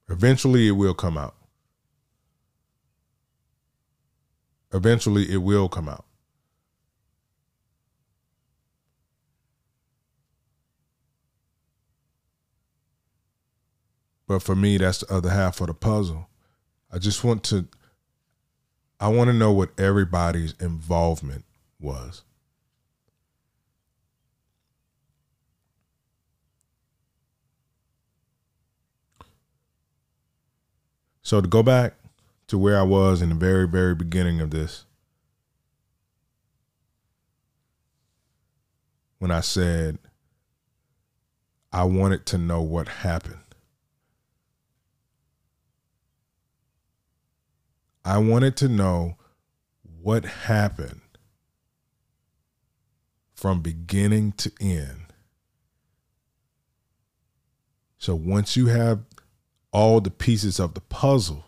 Eventually, 0.10 0.68
it 0.68 0.72
will 0.72 0.94
come 0.94 1.18
out. 1.18 1.36
Eventually, 4.74 5.32
it 5.32 5.38
will 5.38 5.70
come 5.70 5.90
out. 5.90 6.06
But 14.28 14.44
for 14.44 14.56
me, 14.56 14.78
that's 14.78 15.00
the 15.00 15.14
other 15.14 15.30
half 15.30 15.62
of 15.62 15.68
the 15.68 15.74
puzzle. 15.74 16.28
I 16.92 17.00
just 17.00 17.24
want 17.24 17.44
to, 17.46 17.68
I 19.00 19.08
want 19.08 19.30
to 19.30 19.34
know 19.34 19.54
what 19.54 19.78
everybody's 19.80 20.54
involvement 20.60 21.46
was. 21.80 22.24
So 31.28 31.42
to 31.42 31.48
go 31.50 31.62
back 31.62 31.96
to 32.48 32.58
where 32.58 32.80
I 32.80 32.84
was 32.84 33.22
in 33.22 33.28
the 33.28 33.36
very, 33.36 33.68
very 33.68 33.94
beginning 33.94 34.40
of 34.40 34.50
this, 34.50 34.86
when 39.20 39.30
I 39.30 39.42
said 39.42 39.98
I 41.74 41.84
wanted 41.84 42.26
to 42.28 42.38
know 42.38 42.62
what 42.62 42.88
happened. 42.88 43.44
I 48.06 48.20
wanted 48.20 48.56
to 48.56 48.70
know 48.70 49.18
what 50.02 50.24
happened 50.24 51.02
from 53.36 53.60
beginning 53.60 54.32
to 54.38 54.50
end. 54.62 55.12
So 57.98 58.16
once 58.16 58.56
you 58.56 58.68
have 58.68 59.02
all 59.72 60.02
the 60.02 60.12
pieces 60.12 60.60
of 60.60 60.74
the 60.74 60.82
puzzle, 60.82 61.46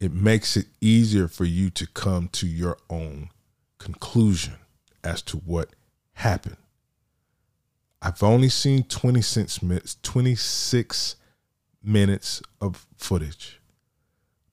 it 0.00 0.12
makes 0.12 0.56
it 0.56 0.66
easier 0.80 1.28
for 1.28 1.44
you 1.44 1.70
to 1.70 1.86
come 1.86 2.28
to 2.28 2.46
your 2.46 2.76
own 2.90 3.30
conclusion 3.78 4.54
as 5.02 5.22
to 5.22 5.38
what 5.38 5.70
happened. 6.14 6.56
I've 8.02 8.22
only 8.22 8.50
seen 8.50 8.82
26 8.84 9.62
minutes, 9.62 9.96
26 10.02 11.16
minutes 11.82 12.42
of 12.60 12.86
footage. 12.96 13.60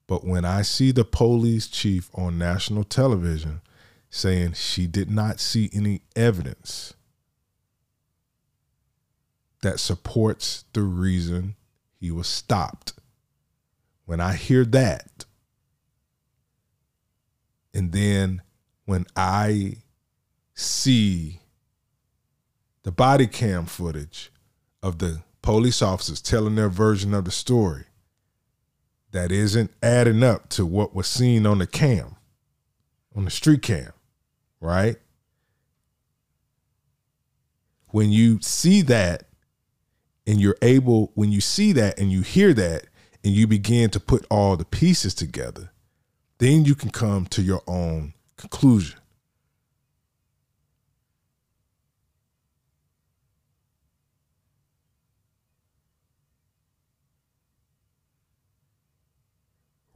But 0.07 0.25
when 0.25 0.45
I 0.45 0.61
see 0.61 0.91
the 0.91 1.05
police 1.05 1.67
chief 1.67 2.09
on 2.13 2.37
national 2.37 2.83
television 2.85 3.61
saying 4.09 4.53
she 4.53 4.87
did 4.87 5.09
not 5.09 5.39
see 5.39 5.69
any 5.73 6.01
evidence 6.15 6.93
that 9.61 9.79
supports 9.79 10.65
the 10.73 10.81
reason 10.81 11.55
he 11.99 12.11
was 12.11 12.27
stopped. 12.27 12.93
When 14.05 14.19
I 14.19 14.33
hear 14.33 14.65
that, 14.65 15.25
and 17.73 17.91
then 17.91 18.41
when 18.85 19.05
I 19.15 19.77
see 20.53 21.39
the 22.83 22.91
body 22.91 23.27
cam 23.27 23.65
footage 23.65 24.31
of 24.83 24.97
the 24.97 25.21
police 25.41 25.81
officers 25.81 26.21
telling 26.21 26.55
their 26.55 26.69
version 26.69 27.13
of 27.13 27.25
the 27.25 27.31
story 27.31 27.85
that 29.11 29.31
isn't 29.31 29.71
adding 29.81 30.23
up 30.23 30.49
to 30.49 30.65
what 30.65 30.95
was 30.95 31.07
seen 31.07 31.45
on 31.45 31.59
the 31.59 31.67
cam, 31.67 32.15
on 33.15 33.25
the 33.25 33.31
street 33.31 33.61
cam, 33.61 33.91
right? 34.59 34.97
When 37.87 38.11
you 38.11 38.39
see 38.41 38.81
that, 38.83 39.23
and 40.31 40.39
you're 40.39 40.57
able 40.61 41.11
when 41.15 41.31
you 41.31 41.41
see 41.41 41.73
that 41.73 41.99
and 41.99 42.11
you 42.11 42.21
hear 42.21 42.53
that 42.53 42.85
and 43.23 43.33
you 43.33 43.45
begin 43.45 43.89
to 43.89 43.99
put 43.99 44.25
all 44.31 44.55
the 44.55 44.65
pieces 44.65 45.13
together 45.13 45.71
then 46.39 46.65
you 46.65 46.73
can 46.73 46.89
come 46.89 47.25
to 47.25 47.41
your 47.41 47.61
own 47.67 48.13
conclusion 48.37 49.01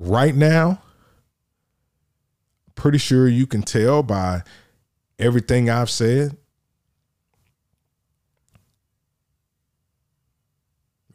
right 0.05 0.35
now, 0.35 0.81
pretty 2.75 2.97
sure 2.97 3.27
you 3.27 3.47
can 3.47 3.61
tell 3.61 4.03
by 4.03 4.43
everything 5.17 5.69
I've 5.69 5.89
said. 5.89 6.37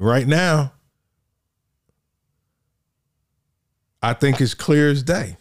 Right 0.00 0.26
now, 0.26 0.72
I 4.00 4.14
think 4.14 4.40
it's 4.40 4.54
clear 4.54 4.90
as 4.90 5.02
day. 5.02 5.36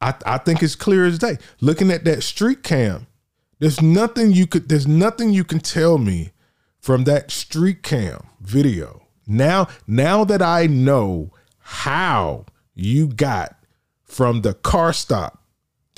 I, 0.00 0.14
I 0.24 0.38
think 0.38 0.62
it's 0.62 0.74
clear 0.74 1.04
as 1.04 1.18
day. 1.18 1.36
Looking 1.60 1.90
at 1.90 2.04
that 2.04 2.22
street 2.22 2.62
cam, 2.62 3.08
there's 3.58 3.82
nothing 3.82 4.32
you 4.32 4.46
could 4.46 4.70
there's 4.70 4.88
nothing 4.88 5.34
you 5.34 5.44
can 5.44 5.60
tell 5.60 5.98
me 5.98 6.32
from 6.78 7.04
that 7.04 7.30
street 7.30 7.82
cam 7.82 8.26
video. 8.40 9.02
Now, 9.26 9.68
now 9.86 10.24
that 10.24 10.40
I 10.40 10.66
know 10.66 11.30
how 11.58 12.46
you 12.74 13.06
got 13.06 13.54
from 14.02 14.40
the 14.40 14.54
car 14.54 14.94
stop 14.94 15.39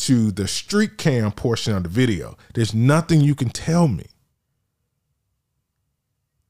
to 0.03 0.33
the 0.33 0.49
street 0.49 0.99
cam 0.99 1.31
portion 1.31 1.77
of 1.77 1.85
the 1.85 1.89
video, 1.89 2.37
there's 2.55 2.75
nothing 2.75 3.21
you 3.21 3.37
can 3.37 3.51
tell 3.51 3.87
me. 3.87 4.07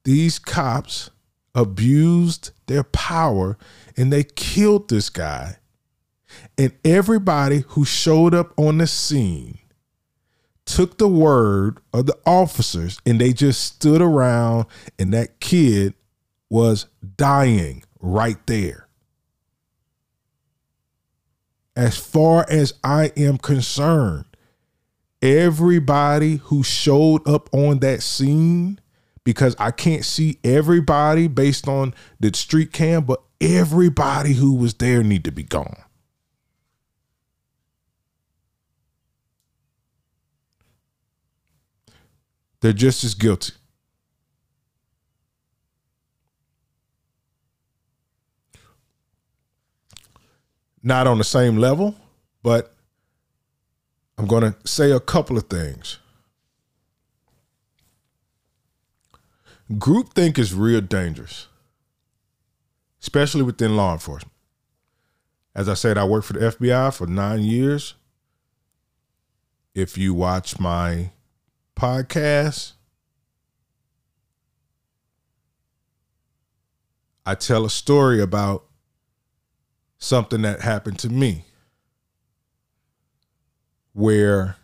These 0.05 0.39
cops 0.39 1.11
abused 1.55 2.51
their 2.67 2.83
power 2.83 3.59
and 3.97 4.11
they 4.11 4.25
killed 4.25 4.89
this 4.89 5.11
guy. 5.11 5.59
And 6.57 6.73
everybody 6.83 7.65
who 7.69 7.85
showed 7.85 8.35
up 8.35 8.55
on 8.57 8.79
the 8.79 8.87
scene 8.87 9.59
took 10.65 10.97
the 10.97 11.09
word 11.09 11.79
of 11.93 12.07
the 12.07 12.17
officers 12.25 12.99
and 13.05 13.21
they 13.21 13.35
just 13.35 13.63
stood 13.63 14.01
around 14.01 14.65
and 14.99 15.13
that 15.13 15.41
kid 15.41 15.93
was 16.49 16.87
dying 17.17 17.85
right 18.01 18.39
there. 18.47 18.82
As 21.75 21.97
far 21.97 22.45
as 22.51 22.75
I 22.85 23.13
am 23.17 23.39
concerned, 23.39 24.27
everybody 25.23 26.37
who 26.37 26.63
showed 26.63 27.27
up 27.27 27.49
on 27.55 27.79
that 27.79 28.03
scene, 28.03 28.79
because 29.25 29.57
I 29.59 29.71
can't 29.71 30.05
see 30.05 30.39
everybody 30.45 31.29
based 31.29 31.69
on 31.69 31.95
the 32.21 32.33
street 32.35 32.73
cam, 32.73 33.05
but 33.05 33.23
everybody 33.41 34.35
who 34.35 34.55
was 34.55 34.75
there 34.75 35.03
need 35.03 35.25
to 35.25 35.33
be 35.33 35.45
gone. 35.45 35.83
They're 42.61 42.73
just 42.73 43.03
as 43.03 43.15
guilty. 43.15 43.55
Not 50.83 51.07
on 51.07 51.19
the 51.19 51.25
same 51.25 51.57
level, 51.57 51.95
but 52.43 52.75
I'm 54.19 54.27
going 54.27 54.53
to 54.53 54.57
say 54.67 54.91
a 54.91 55.01
couple 55.01 55.37
of 55.37 55.45
things. 55.49 55.99
Groupthink 59.71 60.39
is 60.39 60.53
real 60.53 60.81
dangerous, 60.81 61.47
especially 63.01 63.43
within 63.43 63.77
law 63.77 63.93
enforcement. 63.93 64.33
As 65.55 65.69
I 65.69 65.75
said, 65.75 65.97
I 65.99 66.05
worked 66.05 66.27
for 66.27 66.33
the 66.35 66.41
FBI 66.41 66.95
for 66.95 67.07
nine 67.07 67.41
years. 67.41 67.95
If 69.75 69.97
you 69.97 70.15
watch 70.15 70.59
my 70.59 71.11
podcast, 71.77 72.73
I 77.25 77.35
tell 77.35 77.65
a 77.65 77.71
story 77.71 78.21
about 78.21 78.65
something 80.03 80.43
that 80.43 80.61
happened 80.61 80.99
to 80.99 81.09
me 81.09 81.45
where 83.93 84.57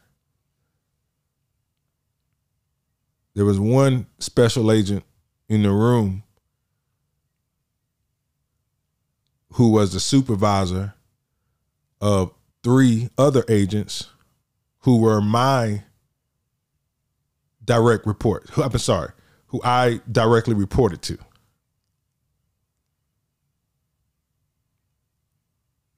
there 3.34 3.45
was 3.45 3.61
one 3.61 4.07
special 4.18 4.72
agent 4.72 5.05
in 5.49 5.62
the 5.62 5.70
room 5.70 6.24
who 9.53 9.70
was 9.70 9.93
the 9.93 10.01
supervisor 10.01 10.95
of 12.01 12.32
three 12.64 13.09
other 13.16 13.45
agents 13.49 14.09
who 14.80 14.99
were 14.99 15.20
my 15.20 15.84
direct 17.64 18.07
report. 18.07 18.51
I'm 18.59 18.76
sorry, 18.78 19.12
who 19.47 19.61
I 19.62 20.01
directly 20.11 20.55
reported 20.55 21.01
to. 21.03 21.18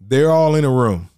They're 0.01 0.31
all 0.31 0.55
in 0.55 0.65
a 0.65 0.71
room. 0.71 1.11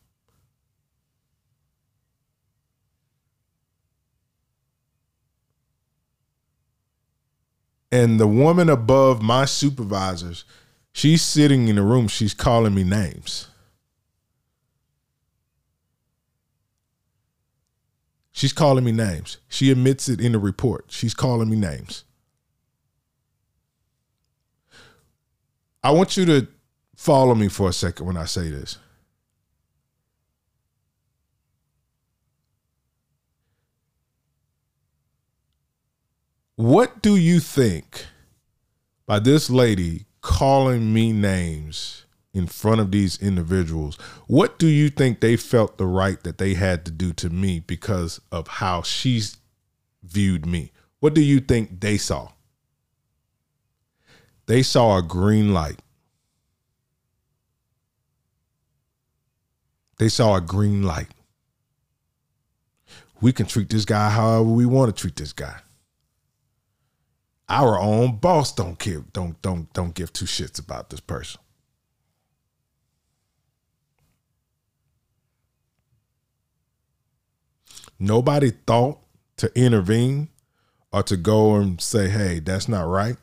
And 7.93 8.19
the 8.19 8.27
woman 8.27 8.71
above 8.71 9.21
my 9.23 9.45
supervisors, 9.45 10.45
she's 10.93 11.21
sitting 11.21 11.69
in 11.69 11.77
the 11.77 11.83
room, 11.83 12.09
she's 12.09 12.33
calling 12.33 12.75
me 12.75 12.85
names. 12.85 13.49
She's 18.33 18.55
calling 18.55 18.83
me 18.83 18.93
names. 18.93 19.37
She 19.47 19.71
admits 19.71 20.09
it 20.09 20.21
in 20.21 20.33
the 20.33 20.39
report. 20.39 20.87
She's 20.89 21.15
calling 21.15 21.51
me 21.51 21.57
names. 21.57 22.05
I 25.85 25.91
want 25.91 26.17
you 26.17 26.25
to 26.25 26.49
follow 27.03 27.35
me 27.35 27.49
for 27.49 27.69
a 27.69 27.73
second 27.73 28.07
when 28.07 28.17
I 28.17 28.27
say 28.27 28.49
this. 28.49 28.79
What 36.55 37.03
do 37.03 37.17
you 37.17 37.41
think 37.41 38.07
by 39.05 39.19
this 39.19 39.51
lady 39.51 40.07
calling 40.21 40.93
me 40.93 41.13
names 41.13 42.07
in 42.33 42.47
front 42.47 42.81
of 42.81 42.93
these 42.93 43.21
individuals, 43.21 43.97
what 44.29 44.61
do 44.61 44.69
you 44.69 44.89
think 44.89 45.19
they 45.19 45.37
felt 45.37 45.79
the 45.79 45.87
right 45.87 46.23
that 46.23 46.39
they 46.39 46.55
had 46.55 46.85
to 46.85 46.93
do 46.93 47.13
to 47.15 47.29
me 47.29 47.59
because 47.59 48.21
of 48.31 48.47
how 48.47 48.83
she's 48.83 49.39
viewed 50.05 50.47
me? 50.47 50.71
What 51.01 51.15
do 51.15 51.21
you 51.21 51.41
think 51.41 51.81
they 51.81 51.99
saw? 51.99 52.29
They 54.47 54.63
saw 54.63 54.99
a 54.99 55.03
green 55.03 55.53
light. 55.53 55.81
They 60.03 60.09
saw 60.09 60.35
a 60.35 60.41
green 60.41 60.83
light. 60.83 61.07
We 63.21 63.33
can 63.33 63.47
treat 63.47 63.69
this 63.69 63.85
guy 63.85 64.11
however 64.11 64.43
we 64.43 64.67
want 64.67 64.93
to 64.93 65.01
treat 65.01 65.15
this 65.15 65.33
guy. 65.33 65.61
Our 67.49 67.79
own 67.79 68.17
boss 68.17 68.53
don't 68.53 68.81
care, 68.81 69.05
don't 69.13 69.41
don't 69.43 69.73
don't 69.73 69.95
give 69.95 70.13
two 70.13 70.25
shits 70.25 70.59
about 70.59 70.91
this 70.91 70.99
person. 70.99 71.41
Nobody 77.97 78.51
thought 78.51 78.99
to 79.37 79.57
intervene 79.57 80.31
or 80.93 81.05
to 81.05 81.17
go 81.17 81.55
and 81.55 81.81
say, 81.81 82.09
"Hey, 82.09 82.41
that's 82.41 82.67
not 82.67 82.89
right," 82.89 83.19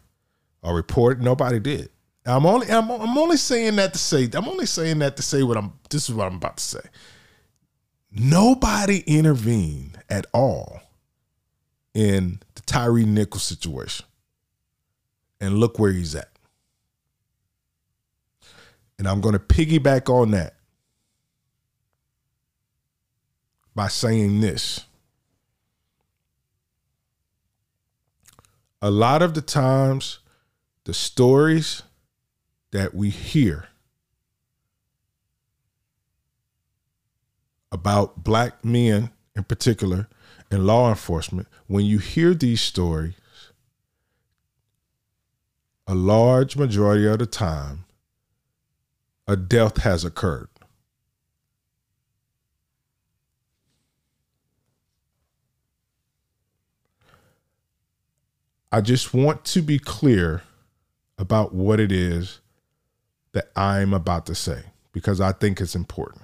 or 0.62 0.78
report. 0.78 1.20
Nobody 1.20 1.60
did. 1.60 1.90
I'm 2.30 2.46
only 2.46 2.70
I'm, 2.70 2.90
I'm 2.92 3.18
only 3.18 3.38
saying 3.38 3.78
that 3.78 3.94
to 3.94 4.00
say 4.00 4.30
I'm 4.34 4.48
only 4.48 4.66
saying 4.66 5.00
that 5.00 5.18
to 5.18 5.24
say 5.24 5.44
what 5.44 5.58
I'm. 5.58 5.74
This 5.90 6.10
is 6.10 6.16
what 6.16 6.28
I'm 6.28 6.36
about 6.36 6.58
to 6.58 6.64
say. 6.64 6.82
Nobody 8.12 9.00
intervened 9.06 10.00
at 10.10 10.26
all 10.34 10.82
in 11.94 12.40
the 12.56 12.62
Tyre 12.62 13.00
Nichols 13.00 13.44
situation, 13.44 14.06
and 15.42 15.58
look 15.58 15.80
where 15.80 15.92
he's 15.92 16.16
at. 16.16 16.30
And 18.98 19.08
I'm 19.08 19.22
going 19.22 19.34
to 19.34 19.40
piggyback 19.40 20.10
on 20.10 20.32
that 20.32 20.56
by 23.74 23.88
saying 23.88 24.42
this. 24.42 24.86
A 28.82 28.92
lot 28.92 29.22
of 29.22 29.34
the 29.34 29.42
times, 29.42 30.20
the 30.84 30.94
stories 30.94 31.84
that 32.72 32.94
we 32.94 33.10
hear 33.10 33.68
about 37.72 38.24
black 38.24 38.64
men 38.64 39.12
in 39.36 39.44
particular 39.44 40.08
in 40.52 40.66
law 40.66 40.90
enforcement, 40.90 41.48
when 41.68 41.86
you 41.86 42.00
hear 42.00 42.34
these 42.34 42.62
stories, 42.62 43.14
a 45.88 45.96
large 45.96 46.56
majority 46.56 47.08
of 47.08 47.20
the 47.20 47.26
time, 47.26 47.86
a 49.28 49.36
death 49.36 49.78
has 49.78 50.04
occurred. 50.04 50.50
I 58.72 58.82
just 58.82 59.14
want 59.14 59.46
to 59.46 59.62
be 59.62 59.80
clear 59.80 60.44
about 61.18 61.54
what 61.54 61.80
it 61.80 61.92
is 61.92 62.40
that 63.34 63.52
I'm 63.56 63.94
about 63.94 64.26
to 64.28 64.36
say 64.36 64.64
because 64.92 65.22
I 65.22 65.32
think 65.32 65.62
it's 65.62 65.76
important. 65.76 66.24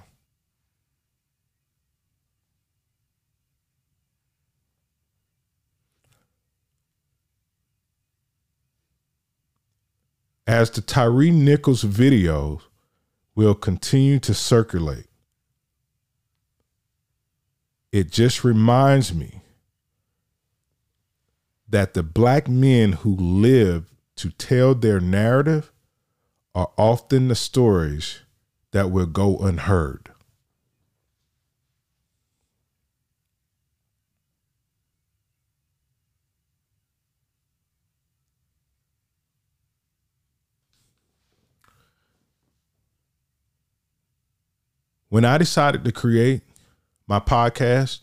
As 10.47 10.69
the 10.69 10.81
Tyre 10.81 11.31
Nichols 11.31 11.83
videos 11.83 12.61
will 13.33 13.55
continue 13.55 14.19
to 14.19 14.33
circulate, 14.33 15.07
it 17.91 18.11
just 18.11 18.43
reminds 18.43 19.13
me 19.13 19.41
that 21.67 21.93
the 21.93 22.03
black 22.03 22.47
men 22.47 22.91
who 22.91 23.15
live 23.15 23.93
to 24.17 24.29
tell 24.31 24.75
their 24.75 24.99
narrative 24.99 25.71
are 26.55 26.71
often 26.77 27.27
the 27.27 27.35
stories 27.35 28.21
that 28.71 28.89
will 28.89 29.05
go 29.05 29.37
unheard. 29.39 30.09
When 45.09 45.25
I 45.25 45.37
decided 45.37 45.83
to 45.85 45.91
create 45.91 46.41
my 47.05 47.19
podcast, 47.19 47.99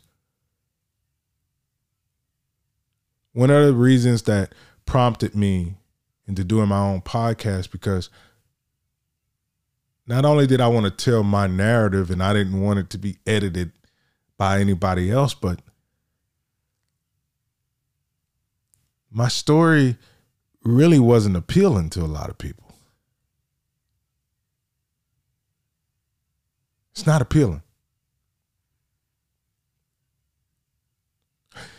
one 3.33 3.51
of 3.51 3.67
the 3.67 3.73
reasons 3.73 4.23
that 4.23 4.55
prompted 4.85 5.35
me 5.35 5.75
into 6.27 6.45
doing 6.45 6.69
my 6.69 6.79
own 6.79 7.01
podcast 7.01 7.71
because 7.71 8.11
not 10.07 10.25
only 10.25 10.47
did 10.47 10.61
I 10.61 10.69
want 10.69 10.85
to 10.85 10.91
tell 10.91 11.23
my 11.23 11.47
narrative 11.47 12.11
and 12.11 12.23
I 12.23 12.33
didn't 12.33 12.61
want 12.61 12.79
it 12.79 12.91
to 12.91 12.99
be 12.99 13.19
edited 13.27 13.73
by 14.37 14.61
anybody 14.61 15.11
else, 15.11 15.35
but 15.35 15.61
my 19.11 19.29
story 19.29 19.97
really 20.65 20.99
wasn't 20.99 21.37
appealing 21.37 21.91
to 21.91 22.01
a 22.01 22.07
lot 22.07 22.31
of 22.31 22.39
people. 22.39 22.75
It's 26.93 27.07
not 27.07 27.23
appealing. 27.23 27.63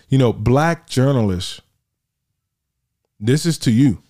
You 0.09 0.17
know, 0.17 0.31
black 0.31 0.87
journalists, 0.87 1.59
this 3.19 3.45
is 3.45 3.57
to 3.59 3.71
you. 3.71 4.03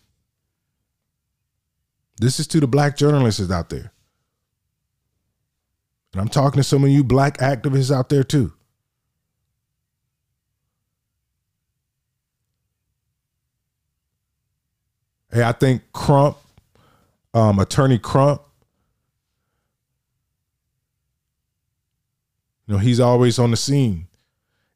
This 2.17 2.39
is 2.39 2.47
to 2.47 2.59
the 2.59 2.67
black 2.67 2.97
journalists 2.97 3.49
out 3.49 3.69
there. 3.69 3.92
And 6.13 6.21
I'm 6.21 6.29
talking 6.29 6.59
to 6.59 6.63
some 6.63 6.83
of 6.83 6.91
you 6.91 7.03
black 7.03 7.39
activists 7.39 7.93
out 7.93 8.09
there 8.09 8.23
too. 8.23 8.53
Hey, 15.31 15.41
I 15.41 15.51
think 15.51 15.81
Crump, 15.91 16.37
um, 17.33 17.57
Attorney 17.57 17.97
Crump, 17.97 18.43
you 22.67 22.75
know, 22.75 22.79
he's 22.79 22.99
always 22.99 23.39
on 23.39 23.49
the 23.49 23.57
scene. 23.57 24.07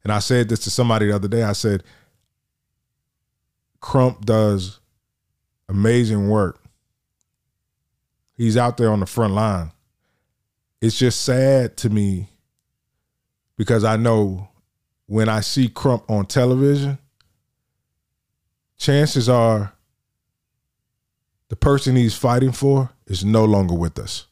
And 0.02 0.12
I 0.12 0.18
said 0.18 0.48
this 0.48 0.58
to 0.60 0.70
somebody 0.70 1.06
the 1.06 1.14
other 1.14 1.28
day. 1.28 1.44
I 1.44 1.52
said, 1.52 1.84
Crump 3.78 4.26
does 4.26 4.80
amazing 5.68 6.28
work. 6.28 6.60
He's 8.34 8.56
out 8.56 8.76
there 8.76 8.90
on 8.90 8.98
the 8.98 9.06
front 9.06 9.34
line 9.34 9.70
it's 10.80 10.98
just 10.98 11.22
sad 11.22 11.76
to 11.78 11.90
me 11.90 12.28
because 13.56 13.84
I 13.84 13.96
know 13.96 14.48
when 15.06 15.28
I 15.28 15.40
see 15.40 15.68
Crump 15.68 16.08
on 16.10 16.26
television, 16.26 16.98
chances 18.76 19.28
are 19.28 19.72
the 21.48 21.56
person 21.56 21.96
he's 21.96 22.14
fighting 22.14 22.52
for 22.52 22.90
is 23.06 23.24
no 23.24 23.44
longer 23.44 23.74
with 23.74 23.98
us. 23.98 24.26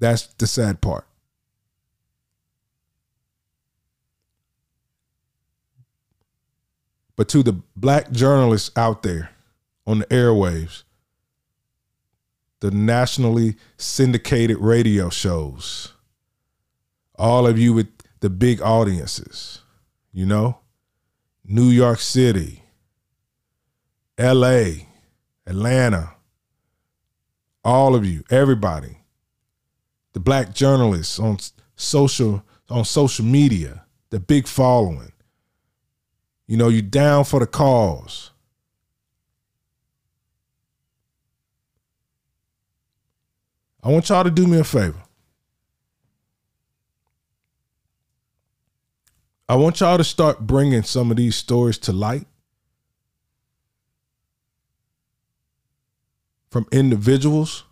That's 0.00 0.26
the 0.34 0.46
sad 0.46 0.80
part. 0.80 1.06
But 7.16 7.28
to 7.30 7.42
the 7.42 7.60
black 7.74 8.12
journalists 8.12 8.70
out 8.76 9.02
there 9.02 9.30
on 9.86 10.00
the 10.00 10.06
airwaves, 10.06 10.84
the 12.60 12.70
nationally 12.70 13.56
syndicated 13.76 14.58
radio 14.58 15.08
shows. 15.08 15.92
All 17.16 17.46
of 17.46 17.58
you 17.58 17.72
with 17.72 17.88
the 18.20 18.30
big 18.30 18.60
audiences, 18.62 19.60
you 20.12 20.26
know? 20.26 20.58
New 21.44 21.68
York 21.68 21.98
City, 21.98 22.62
LA, 24.18 24.64
Atlanta, 25.46 26.14
all 27.64 27.94
of 27.94 28.04
you, 28.04 28.22
everybody. 28.30 28.98
The 30.12 30.20
black 30.20 30.54
journalists 30.54 31.18
on 31.18 31.38
social 31.76 32.42
on 32.68 32.84
social 32.84 33.24
media, 33.24 33.84
the 34.10 34.20
big 34.20 34.46
following. 34.46 35.12
You 36.46 36.56
know, 36.56 36.68
you 36.68 36.82
down 36.82 37.24
for 37.24 37.40
the 37.40 37.46
cause. 37.46 38.30
I 43.82 43.90
want 43.90 44.08
y'all 44.08 44.24
to 44.24 44.30
do 44.30 44.46
me 44.46 44.58
a 44.58 44.64
favor. 44.64 45.02
I 49.48 49.56
want 49.56 49.80
y'all 49.80 49.96
to 49.96 50.04
start 50.04 50.40
bringing 50.40 50.82
some 50.82 51.10
of 51.10 51.16
these 51.16 51.36
stories 51.36 51.78
to 51.78 51.92
light 51.92 52.26
from 56.50 56.66
individuals 56.70 57.64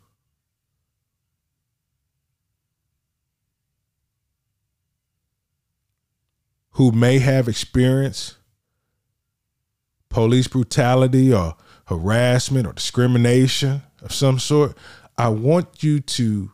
who 6.72 6.92
may 6.92 7.18
have 7.18 7.48
experienced 7.48 8.36
police 10.08 10.46
brutality 10.46 11.32
or 11.32 11.56
harassment 11.86 12.66
or 12.66 12.72
discrimination 12.72 13.82
of 14.02 14.12
some 14.12 14.38
sort. 14.38 14.76
I 15.18 15.28
want 15.28 15.82
you 15.82 16.00
to 16.00 16.52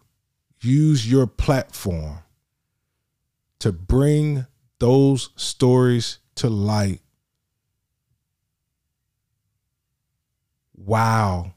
use 0.60 1.10
your 1.10 1.26
platform 1.26 2.18
to 3.58 3.72
bring 3.72 4.46
those 4.78 5.30
stories 5.36 6.18
to 6.36 6.48
light 6.48 7.00
while 10.72 11.54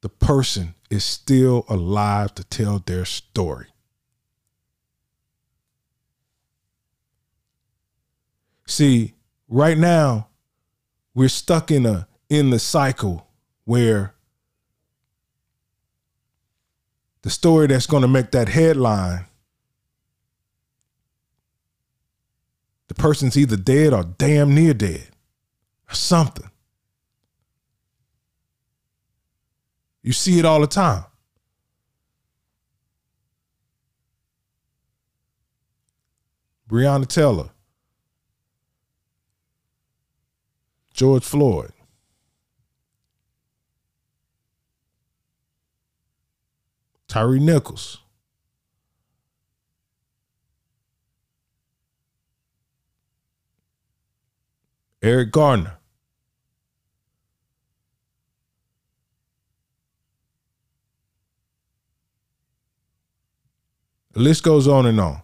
the 0.00 0.08
person 0.08 0.74
is 0.90 1.04
still 1.04 1.64
alive 1.68 2.34
to 2.34 2.44
tell 2.44 2.78
their 2.78 3.04
story. 3.04 3.66
See, 8.66 9.14
right 9.48 9.76
now, 9.76 10.28
we're 11.14 11.28
stuck 11.28 11.70
in 11.70 11.84
a 11.86 12.08
in 12.28 12.50
the 12.50 12.58
cycle 12.58 13.28
where 13.64 14.14
the 17.22 17.30
story 17.30 17.68
that's 17.68 17.86
going 17.86 18.02
to 18.02 18.08
make 18.08 18.32
that 18.32 18.48
headline, 18.48 19.26
the 22.88 22.94
person's 22.94 23.36
either 23.36 23.56
dead 23.56 23.92
or 23.92 24.04
damn 24.04 24.54
near 24.54 24.74
dead 24.74 25.08
or 25.90 25.94
something. 25.94 26.50
You 30.02 30.12
see 30.12 30.38
it 30.38 30.44
all 30.44 30.60
the 30.60 30.66
time. 30.66 31.04
Breonna 36.68 37.06
Taylor, 37.06 37.50
George 40.94 41.22
Floyd, 41.22 41.71
Tyre 47.12 47.38
Nichols. 47.38 47.98
Eric 55.02 55.30
Garner. 55.30 55.76
The 64.12 64.20
list 64.20 64.42
goes 64.42 64.66
on 64.66 64.86
and 64.86 64.98
on. 64.98 65.20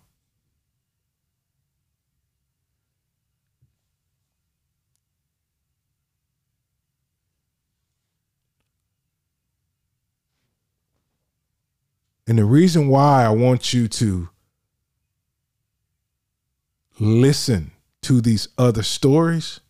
And 12.29 12.37
the 12.39 12.45
reason 12.45 12.89
why 12.89 13.25
I 13.25 13.31
want 13.31 13.73
you 13.73 13.89
to 13.89 14.29
listen 17.01 17.71
to 18.03 18.21
these 18.21 18.49
other 18.59 18.83
stories 18.83 19.61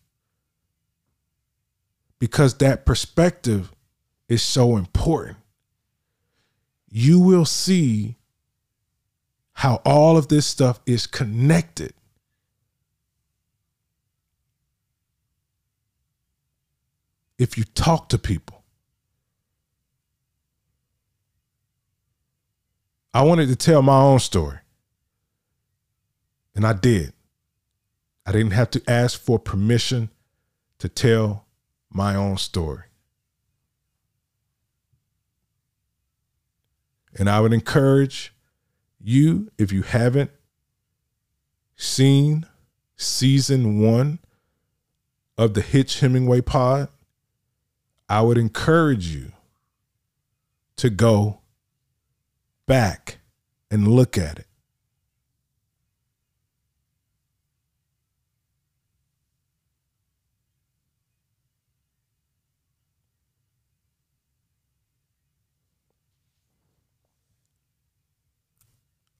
because 2.19 2.55
that 2.55 2.85
perspective 2.85 3.71
is 4.27 4.43
so 4.43 4.75
important. 4.75 5.37
You 6.91 7.21
will 7.21 7.45
see 7.45 8.17
how 9.53 9.75
all 9.85 10.17
of 10.17 10.27
this 10.27 10.45
stuff 10.45 10.81
is 10.85 11.07
connected. 11.07 11.93
If 17.37 17.57
you 17.57 17.63
talk 17.63 18.09
to 18.09 18.17
people, 18.17 18.58
I 23.13 23.23
wanted 23.23 23.47
to 23.47 23.55
tell 23.55 23.81
my 23.81 23.99
own 23.99 24.19
story, 24.19 24.59
and 26.55 26.65
I 26.65 26.73
did. 26.73 27.13
I 28.25 28.31
didn't 28.31 28.51
have 28.51 28.69
to 28.71 28.83
ask 28.87 29.19
for 29.19 29.39
permission 29.39 30.09
to 30.77 30.87
tell 30.87 31.45
my 31.89 32.15
own 32.15 32.37
story. 32.37 32.83
And 37.17 37.29
I 37.29 37.39
would 37.39 37.53
encourage 37.53 38.33
you, 39.01 39.51
if 39.57 39.71
you 39.71 39.81
haven't 39.81 40.29
seen 41.75 42.45
season 42.95 43.81
one 43.81 44.19
of 45.37 45.55
the 45.55 45.61
Hitch 45.61 46.01
Hemingway 46.01 46.41
pod, 46.41 46.89
I 48.07 48.21
would 48.21 48.37
encourage 48.37 49.07
you 49.07 49.31
to 50.75 50.89
go 50.89 51.38
back 52.69 53.17
and 53.71 53.87
look 53.87 54.15
at 54.15 54.37
it. 54.37 54.45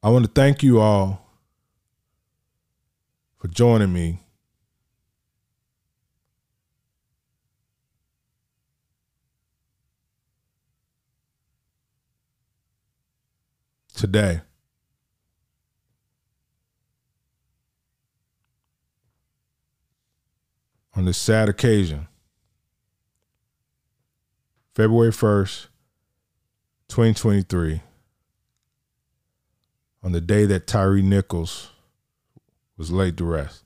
I 0.04 0.10
want 0.10 0.26
to 0.26 0.32
thank 0.32 0.62
you 0.62 0.80
all 0.80 1.26
for 3.40 3.48
joining 3.48 3.92
me. 3.92 4.20
Today. 14.00 14.40
On 20.96 21.04
this 21.04 21.18
sad 21.18 21.50
occasion, 21.50 22.08
February 24.74 25.12
1st, 25.12 25.68
2023 26.88 27.82
on 30.02 30.14
the 30.14 30.22
day 30.22 30.46
that 30.46 30.66
Tyre 30.66 31.02
Nichols 31.02 31.72
was 32.78 32.92
laid 32.92 33.18
to 33.18 33.26
rest. 33.26 33.66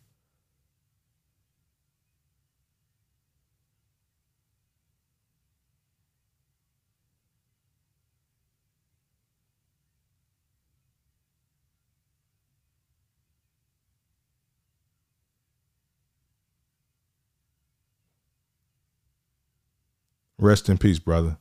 Rest 20.44 20.68
in 20.68 20.78
peace, 20.78 21.00
brother. 21.00 21.38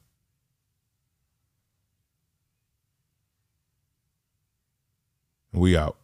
We 5.52 5.76
out. 5.76 5.96